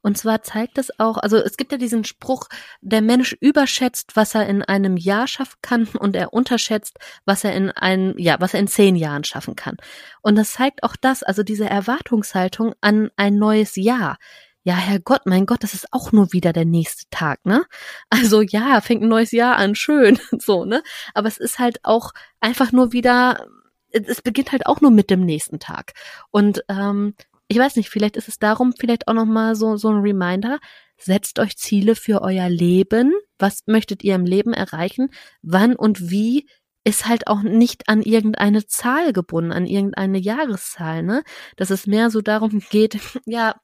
[0.02, 2.48] Und zwar zeigt es auch, also es gibt ja diesen Spruch,
[2.82, 7.54] der Mensch überschätzt, was er in einem Jahr schaffen kann und er unterschätzt, was er
[7.54, 9.78] in einem, ja, was er in zehn Jahren schaffen kann.
[10.22, 14.18] Und das zeigt auch das, also diese Erwartungshaltung an ein neues Jahr
[14.64, 17.66] ja, Herrgott, mein Gott, das ist auch nur wieder der nächste Tag, ne?
[18.10, 20.84] Also ja, fängt ein neues Jahr an, schön, so, ne?
[21.14, 23.48] Aber es ist halt auch einfach nur wieder,
[23.92, 25.94] es beginnt halt auch nur mit dem nächsten Tag.
[26.32, 27.16] Und ähm,
[27.48, 30.60] ich weiß nicht, vielleicht ist es darum, vielleicht auch nochmal so, so ein Reminder,
[30.98, 33.14] setzt euch Ziele für euer Leben.
[33.40, 35.10] Was möchtet ihr im Leben erreichen?
[35.42, 36.48] Wann und wie
[36.84, 41.24] ist halt auch nicht an irgendeine Zahl gebunden, an irgendeine Jahreszahl, ne?
[41.56, 43.56] Dass es mehr so darum geht, ja,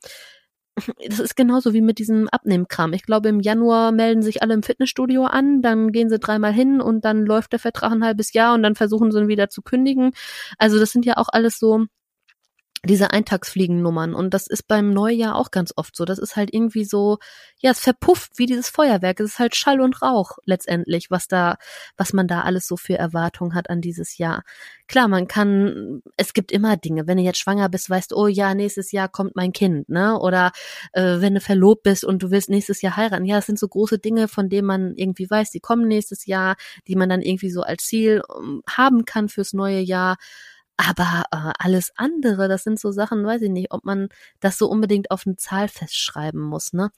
[1.08, 2.94] das ist genauso wie mit diesem Abnehmkram.
[2.94, 6.82] Ich glaube, im Januar melden sich alle im Fitnessstudio an, dann gehen sie dreimal hin
[6.82, 9.62] und dann läuft der Vertrag ein halbes Jahr und dann versuchen sie ihn wieder zu
[9.62, 10.12] kündigen.
[10.58, 11.86] Also das sind ja auch alles so
[12.86, 14.14] diese Eintagsfliegennummern.
[14.14, 16.06] Und das ist beim Neujahr auch ganz oft so.
[16.06, 17.18] Das ist halt irgendwie so,
[17.60, 19.20] ja, es verpufft wie dieses Feuerwerk.
[19.20, 21.58] Es ist halt Schall und Rauch letztendlich, was da,
[21.98, 24.44] was man da alles so für Erwartungen hat an dieses Jahr.
[24.88, 27.08] Klar, man kann, es gibt immer Dinge.
[27.08, 30.20] Wenn du jetzt schwanger bist, weißt, oh ja, nächstes Jahr kommt mein Kind, ne?
[30.20, 30.52] Oder
[30.94, 33.26] äh, wenn du verlobt bist und du willst nächstes Jahr heiraten.
[33.26, 36.56] Ja, es sind so große Dinge, von denen man irgendwie weiß, die kommen nächstes Jahr,
[36.88, 40.18] die man dann irgendwie so als Ziel ähm, haben kann fürs neue Jahr.
[40.78, 44.10] Aber äh, alles andere, das sind so Sachen, weiß ich nicht, ob man
[44.42, 46.92] das so unbedingt auf eine Zahl festschreiben muss, ne?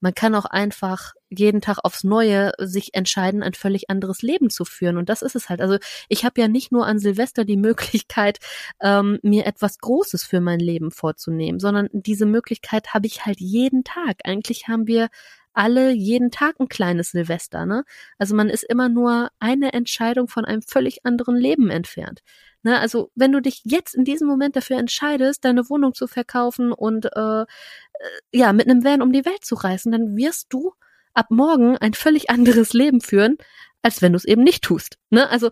[0.00, 4.64] Man kann auch einfach jeden Tag aufs Neue sich entscheiden, ein völlig anderes Leben zu
[4.64, 4.96] führen.
[4.96, 5.60] Und das ist es halt.
[5.60, 5.78] Also
[6.08, 8.38] ich habe ja nicht nur an Silvester die Möglichkeit,
[8.80, 13.84] ähm, mir etwas Großes für mein Leben vorzunehmen, sondern diese Möglichkeit habe ich halt jeden
[13.84, 14.22] Tag.
[14.24, 15.08] Eigentlich haben wir
[15.54, 17.84] alle jeden Tag ein kleines Silvester, ne?
[18.18, 22.22] Also man ist immer nur eine Entscheidung von einem völlig anderen Leben entfernt.
[22.62, 22.78] Ne?
[22.78, 27.06] Also wenn du dich jetzt in diesem Moment dafür entscheidest, deine Wohnung zu verkaufen und
[27.16, 27.46] äh, äh,
[28.32, 30.72] ja, mit einem Van um die Welt zu reisen, dann wirst du
[31.14, 33.36] ab morgen ein völlig anderes Leben führen,
[33.82, 34.98] als wenn du es eben nicht tust.
[35.10, 35.28] Ne?
[35.28, 35.50] Also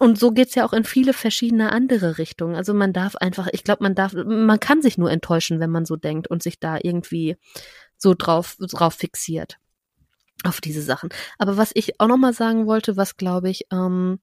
[0.00, 2.54] und so geht's ja auch in viele verschiedene andere Richtungen.
[2.54, 5.86] Also man darf einfach, ich glaube, man darf, man kann sich nur enttäuschen, wenn man
[5.86, 7.36] so denkt und sich da irgendwie
[7.96, 9.56] so drauf, drauf fixiert
[10.44, 11.08] auf diese Sachen.
[11.38, 14.20] Aber was ich auch noch mal sagen wollte, was glaube ich ähm,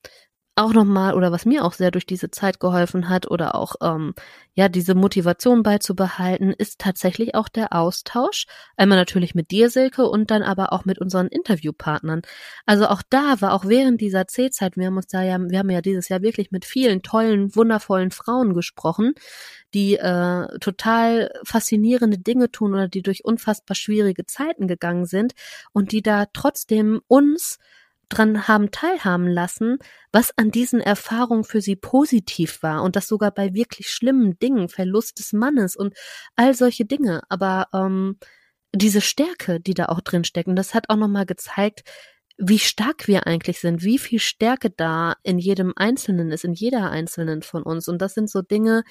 [0.56, 4.14] auch nochmal oder was mir auch sehr durch diese Zeit geholfen hat oder auch ähm,
[4.54, 8.46] ja diese Motivation beizubehalten, ist tatsächlich auch der Austausch.
[8.78, 12.22] Einmal natürlich mit dir, Silke, und dann aber auch mit unseren Interviewpartnern.
[12.66, 15.70] Also auch da war auch während dieser C-Zeit, wir haben uns da ja, wir haben
[15.70, 19.14] ja dieses Jahr wirklich mit vielen tollen, wundervollen Frauen gesprochen,
[19.74, 25.34] die äh, total faszinierende Dinge tun oder die durch unfassbar schwierige Zeiten gegangen sind
[25.74, 27.60] und die da trotzdem uns
[28.10, 29.78] dran haben teilhaben lassen,
[30.12, 34.70] was an diesen Erfahrungen für sie positiv war und das sogar bei wirklich schlimmen Dingen,
[34.70, 35.96] Verlust des Mannes und
[36.36, 37.22] all solche Dinge.
[37.30, 38.18] Aber ähm,
[38.74, 41.84] diese Stärke, die da auch drin steckt, das hat auch nochmal gezeigt,
[42.38, 46.92] wie stark wir eigentlich sind, wie viel Stärke da in jedem Einzelnen ist, in jeder
[46.92, 47.88] Einzelnen von uns.
[47.88, 48.84] Und das sind so Dinge,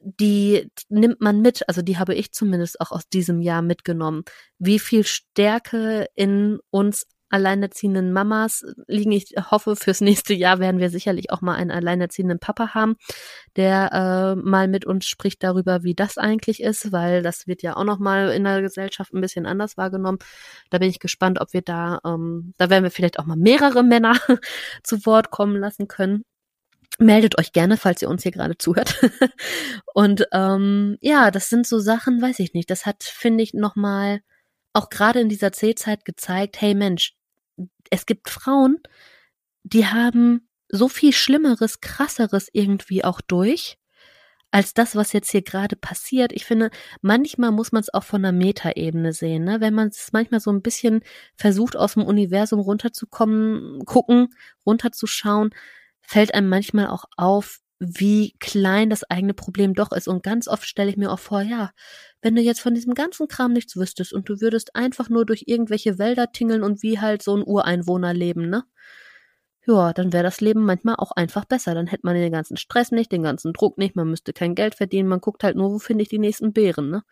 [0.00, 4.24] die nimmt man mit, also die habe ich zumindest auch aus diesem Jahr mitgenommen,
[4.58, 7.06] wie viel Stärke in uns
[7.36, 9.12] alleinerziehenden Mamas liegen.
[9.12, 12.96] Ich hoffe, fürs nächste Jahr werden wir sicherlich auch mal einen alleinerziehenden Papa haben,
[13.56, 17.76] der äh, mal mit uns spricht darüber, wie das eigentlich ist, weil das wird ja
[17.76, 20.18] auch noch mal in der Gesellschaft ein bisschen anders wahrgenommen.
[20.70, 23.82] Da bin ich gespannt, ob wir da, ähm, da werden wir vielleicht auch mal mehrere
[23.82, 24.14] Männer
[24.82, 26.24] zu Wort kommen lassen können
[26.98, 28.98] meldet euch gerne, falls ihr uns hier gerade zuhört.
[29.94, 32.70] und ähm, ja, das sind so Sachen, weiß ich nicht.
[32.70, 34.20] Das hat, finde ich, nochmal
[34.76, 37.15] auch gerade in dieser C-Zeit gezeigt, hey Mensch,
[37.90, 38.78] es gibt Frauen,
[39.64, 43.78] die haben so viel Schlimmeres, Krasseres irgendwie auch durch,
[44.50, 46.32] als das, was jetzt hier gerade passiert.
[46.32, 46.70] Ich finde,
[47.02, 49.60] manchmal muss man es auch von der Metaebene sehen, ne?
[49.60, 51.02] Wenn man es manchmal so ein bisschen
[51.36, 54.28] versucht, aus dem Universum runterzukommen, gucken,
[54.64, 55.50] runterzuschauen,
[56.00, 60.08] fällt einem manchmal auch auf, wie klein das eigene Problem doch ist.
[60.08, 61.72] Und ganz oft stelle ich mir auch vor, ja,
[62.22, 65.44] wenn du jetzt von diesem ganzen Kram nichts wüsstest und du würdest einfach nur durch
[65.46, 68.64] irgendwelche Wälder tingeln und wie halt so ein Ureinwohner leben, ne?
[69.66, 71.74] Ja, dann wäre das Leben manchmal auch einfach besser.
[71.74, 74.76] Dann hätte man den ganzen Stress nicht, den ganzen Druck nicht, man müsste kein Geld
[74.76, 77.02] verdienen, man guckt halt nur, wo finde ich die nächsten Beeren, ne?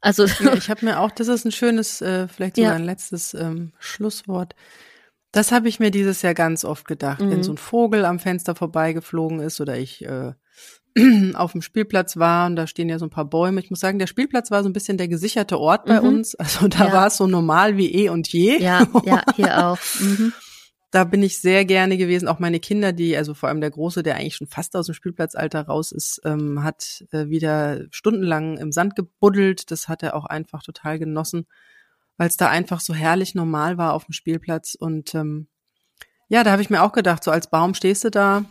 [0.00, 2.76] Also ja, ich habe mir auch, das ist ein schönes, äh, vielleicht sogar ja.
[2.76, 4.54] ein letztes ähm, Schlusswort.
[5.36, 7.30] Das habe ich mir dieses Jahr ganz oft gedacht, mhm.
[7.30, 10.32] wenn so ein Vogel am Fenster vorbeigeflogen ist oder ich äh,
[11.34, 13.60] auf dem Spielplatz war und da stehen ja so ein paar Bäume.
[13.60, 16.08] Ich muss sagen, der Spielplatz war so ein bisschen der gesicherte Ort bei mhm.
[16.08, 16.36] uns.
[16.36, 16.92] Also da ja.
[16.94, 18.62] war es so normal wie eh und je.
[18.62, 19.78] Ja, ja, hier auch.
[20.00, 20.32] Mhm.
[20.92, 22.26] Da bin ich sehr gerne gewesen.
[22.28, 24.94] Auch meine Kinder, die, also vor allem der Große, der eigentlich schon fast aus dem
[24.94, 29.70] Spielplatzalter raus ist, ähm, hat äh, wieder stundenlang im Sand gebuddelt.
[29.70, 31.46] Das hat er auch einfach total genossen
[32.16, 34.74] weil es da einfach so herrlich normal war auf dem Spielplatz.
[34.74, 35.48] Und ähm,
[36.28, 38.44] ja, da habe ich mir auch gedacht, so als Baum stehst du da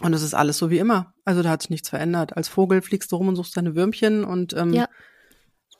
[0.00, 1.12] und es ist alles so wie immer.
[1.24, 2.36] Also da hat sich nichts verändert.
[2.36, 4.88] Als Vogel fliegst du rum und suchst deine Würmchen und ähm, ja.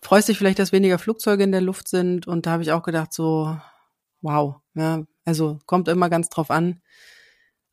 [0.03, 2.27] freust dich vielleicht, dass weniger Flugzeuge in der Luft sind.
[2.27, 3.57] Und da habe ich auch gedacht, so,
[4.21, 6.81] wow, ja, also kommt immer ganz drauf an,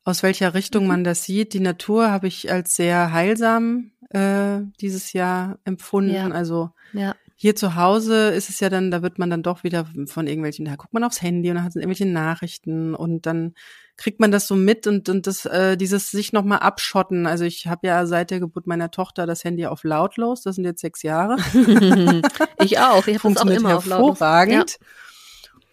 [0.04, 0.88] aus welcher Richtung mhm.
[0.88, 1.52] man das sieht.
[1.52, 6.14] Die Natur habe ich als sehr heilsam äh, dieses Jahr empfunden.
[6.14, 6.28] Ja.
[6.28, 7.16] Also ja.
[7.38, 10.64] Hier zu Hause ist es ja dann, da wird man dann doch wieder von irgendwelchen,
[10.64, 13.52] da guckt man aufs Handy und dann hat es irgendwelche Nachrichten und dann
[13.98, 17.26] kriegt man das so mit und, und das, äh, dieses sich nochmal abschotten.
[17.26, 20.64] Also ich habe ja seit der Geburt meiner Tochter das Handy auf lautlos, das sind
[20.64, 21.36] jetzt sechs Jahre.
[22.64, 24.08] ich auch, ich habe auch immer auf lautlos.
[24.08, 24.78] Hervorragend.
[24.80, 24.86] Ja.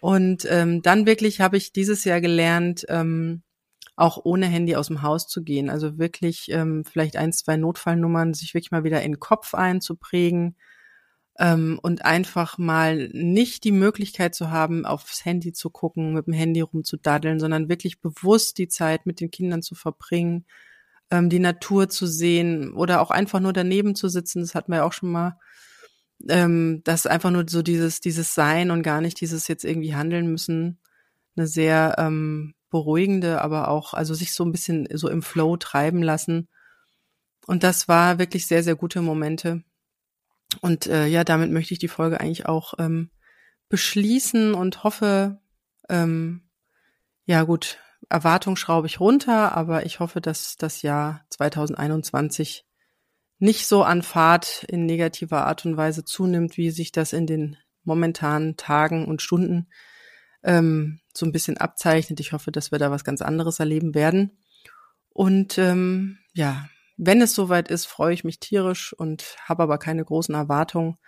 [0.00, 3.42] Und ähm, dann wirklich habe ich dieses Jahr gelernt, ähm,
[3.96, 5.70] auch ohne Handy aus dem Haus zu gehen.
[5.70, 10.56] Also wirklich ähm, vielleicht ein, zwei Notfallnummern, sich wirklich mal wieder in den Kopf einzuprägen
[11.38, 16.34] ähm, und einfach mal nicht die Möglichkeit zu haben, aufs Handy zu gucken, mit dem
[16.34, 20.46] Handy rumzudaddeln, sondern wirklich bewusst die Zeit mit den Kindern zu verbringen,
[21.10, 24.40] ähm, die Natur zu sehen oder auch einfach nur daneben zu sitzen.
[24.42, 25.38] Das hatten wir ja auch schon mal.
[26.28, 30.28] Ähm, das einfach nur so dieses, dieses Sein und gar nicht dieses jetzt irgendwie handeln
[30.28, 30.78] müssen.
[31.36, 36.02] Eine sehr ähm, beruhigende, aber auch, also sich so ein bisschen so im Flow treiben
[36.02, 36.48] lassen.
[37.46, 39.64] Und das war wirklich sehr, sehr gute Momente.
[40.60, 43.10] Und äh, ja, damit möchte ich die Folge eigentlich auch ähm,
[43.68, 45.40] beschließen und hoffe,
[45.88, 46.48] ähm,
[47.26, 47.78] ja gut,
[48.08, 52.66] Erwartung schraube ich runter, aber ich hoffe, dass das Jahr 2021
[53.38, 57.56] nicht so an Fahrt in negativer Art und Weise zunimmt, wie sich das in den
[57.82, 59.68] momentanen Tagen und Stunden
[60.42, 62.20] ähm, so ein bisschen abzeichnet.
[62.20, 64.38] Ich hoffe, dass wir da was ganz anderes erleben werden.
[65.10, 70.04] Und ähm, ja, wenn es soweit ist, freue ich mich tierisch und habe aber keine
[70.04, 70.98] großen Erwartungen.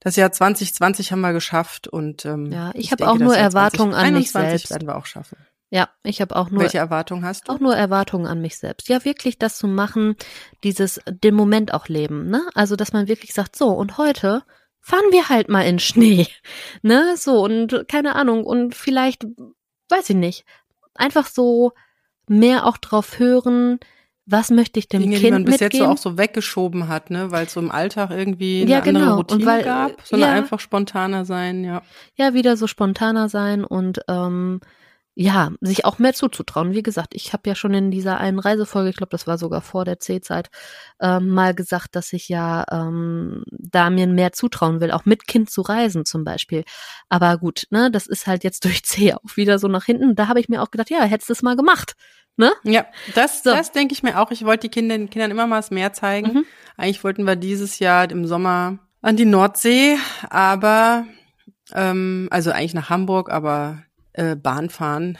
[0.00, 3.94] Das Jahr 2020 haben wir geschafft und ähm, ja, ich, ich habe auch nur Erwartungen
[3.94, 4.70] an mich selbst.
[4.70, 5.38] werden wir auch schaffen.
[5.70, 7.52] Ja, ich habe auch nur Welche Erwartungen hast du?
[7.52, 8.88] Auch nur Erwartungen an mich selbst.
[8.88, 10.16] Ja, wirklich das zu machen,
[10.64, 12.42] dieses den Moment auch leben, ne?
[12.54, 14.44] Also, dass man wirklich sagt, so und heute
[14.80, 16.26] fahren wir halt mal in Schnee,
[16.82, 17.16] ne?
[17.18, 19.26] So und keine Ahnung und vielleicht
[19.90, 20.44] weiß ich nicht,
[20.94, 21.72] einfach so
[22.28, 23.78] mehr auch drauf hören,
[24.30, 25.72] was möchte ich dem Dinge, Kind die man bis mitgeben?
[25.72, 28.80] jetzt so auch so weggeschoben hat, ne, weil es so im Alltag irgendwie eine ja,
[28.80, 29.00] genau.
[29.00, 31.82] andere Routine weil, gab, sondern ja, einfach spontaner sein, ja.
[32.14, 34.60] Ja, wieder so spontaner sein und ähm,
[35.20, 36.74] ja, sich auch mehr zuzutrauen.
[36.74, 39.62] Wie gesagt, ich habe ja schon in dieser einen Reisefolge, ich glaube, das war sogar
[39.62, 40.48] vor der C-Zeit,
[41.00, 45.50] ähm, mal gesagt, dass ich ja ähm, da mir mehr zutrauen will, auch mit Kind
[45.50, 46.62] zu reisen zum Beispiel.
[47.08, 50.14] Aber gut, ne, das ist halt jetzt durch C auch wieder so nach hinten.
[50.14, 51.94] Da habe ich mir auch gedacht, ja, hättest du es mal gemacht.
[52.38, 52.52] Ne?
[52.62, 52.86] Ja,
[53.16, 53.50] das, so.
[53.50, 54.30] das denke ich mir auch.
[54.30, 56.32] Ich wollte die Kinder, den Kindern immer mal mehr zeigen.
[56.32, 56.44] Mhm.
[56.76, 59.96] Eigentlich wollten wir dieses Jahr im Sommer an die Nordsee,
[60.30, 61.04] aber
[61.74, 63.82] ähm, also eigentlich nach Hamburg, aber
[64.12, 65.18] äh, Bahn fahren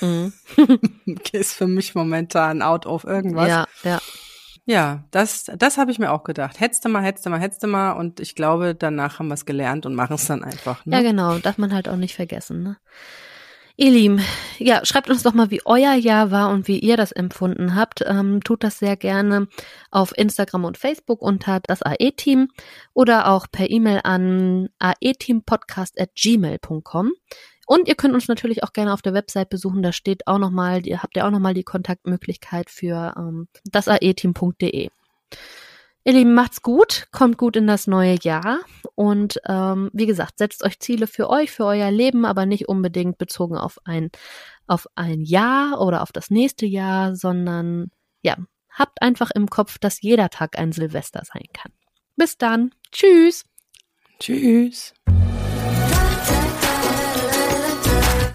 [0.00, 0.32] mhm.
[1.32, 3.48] ist für mich momentan out of irgendwas.
[3.48, 4.00] Ja, ja.
[4.66, 6.60] Ja, das, das habe ich mir auch gedacht.
[6.60, 7.92] Hättest du mal, hättest du mal, hättest du mal.
[7.92, 10.84] Und ich glaube, danach haben wir es gelernt und machen es dann einfach.
[10.84, 10.96] Ne?
[10.96, 11.38] Ja, genau.
[11.38, 12.64] Darf man halt auch nicht vergessen.
[12.64, 12.76] Ne?
[13.80, 14.20] Ihr Lieben,
[14.58, 18.02] ja, schreibt uns doch mal, wie euer Jahr war und wie ihr das empfunden habt.
[18.04, 19.46] Ähm, tut das sehr gerne
[19.92, 22.48] auf Instagram und Facebook unter das AE-Team
[22.92, 27.12] oder auch per E-Mail an aeteampodcast.gmail.com.
[27.68, 29.80] Und ihr könnt uns natürlich auch gerne auf der Website besuchen.
[29.80, 34.88] Da steht auch nochmal, ihr habt ja auch nochmal die Kontaktmöglichkeit für ähm, das aeteam.de.
[36.08, 38.60] Ihr Lieben, macht's gut, kommt gut in das neue Jahr
[38.94, 43.18] und ähm, wie gesagt, setzt euch Ziele für euch, für euer Leben, aber nicht unbedingt
[43.18, 44.08] bezogen auf ein
[44.66, 47.90] auf ein Jahr oder auf das nächste Jahr, sondern
[48.22, 48.38] ja,
[48.70, 51.72] habt einfach im Kopf, dass jeder Tag ein Silvester sein kann.
[52.16, 53.44] Bis dann, tschüss.
[54.18, 54.94] Tschüss.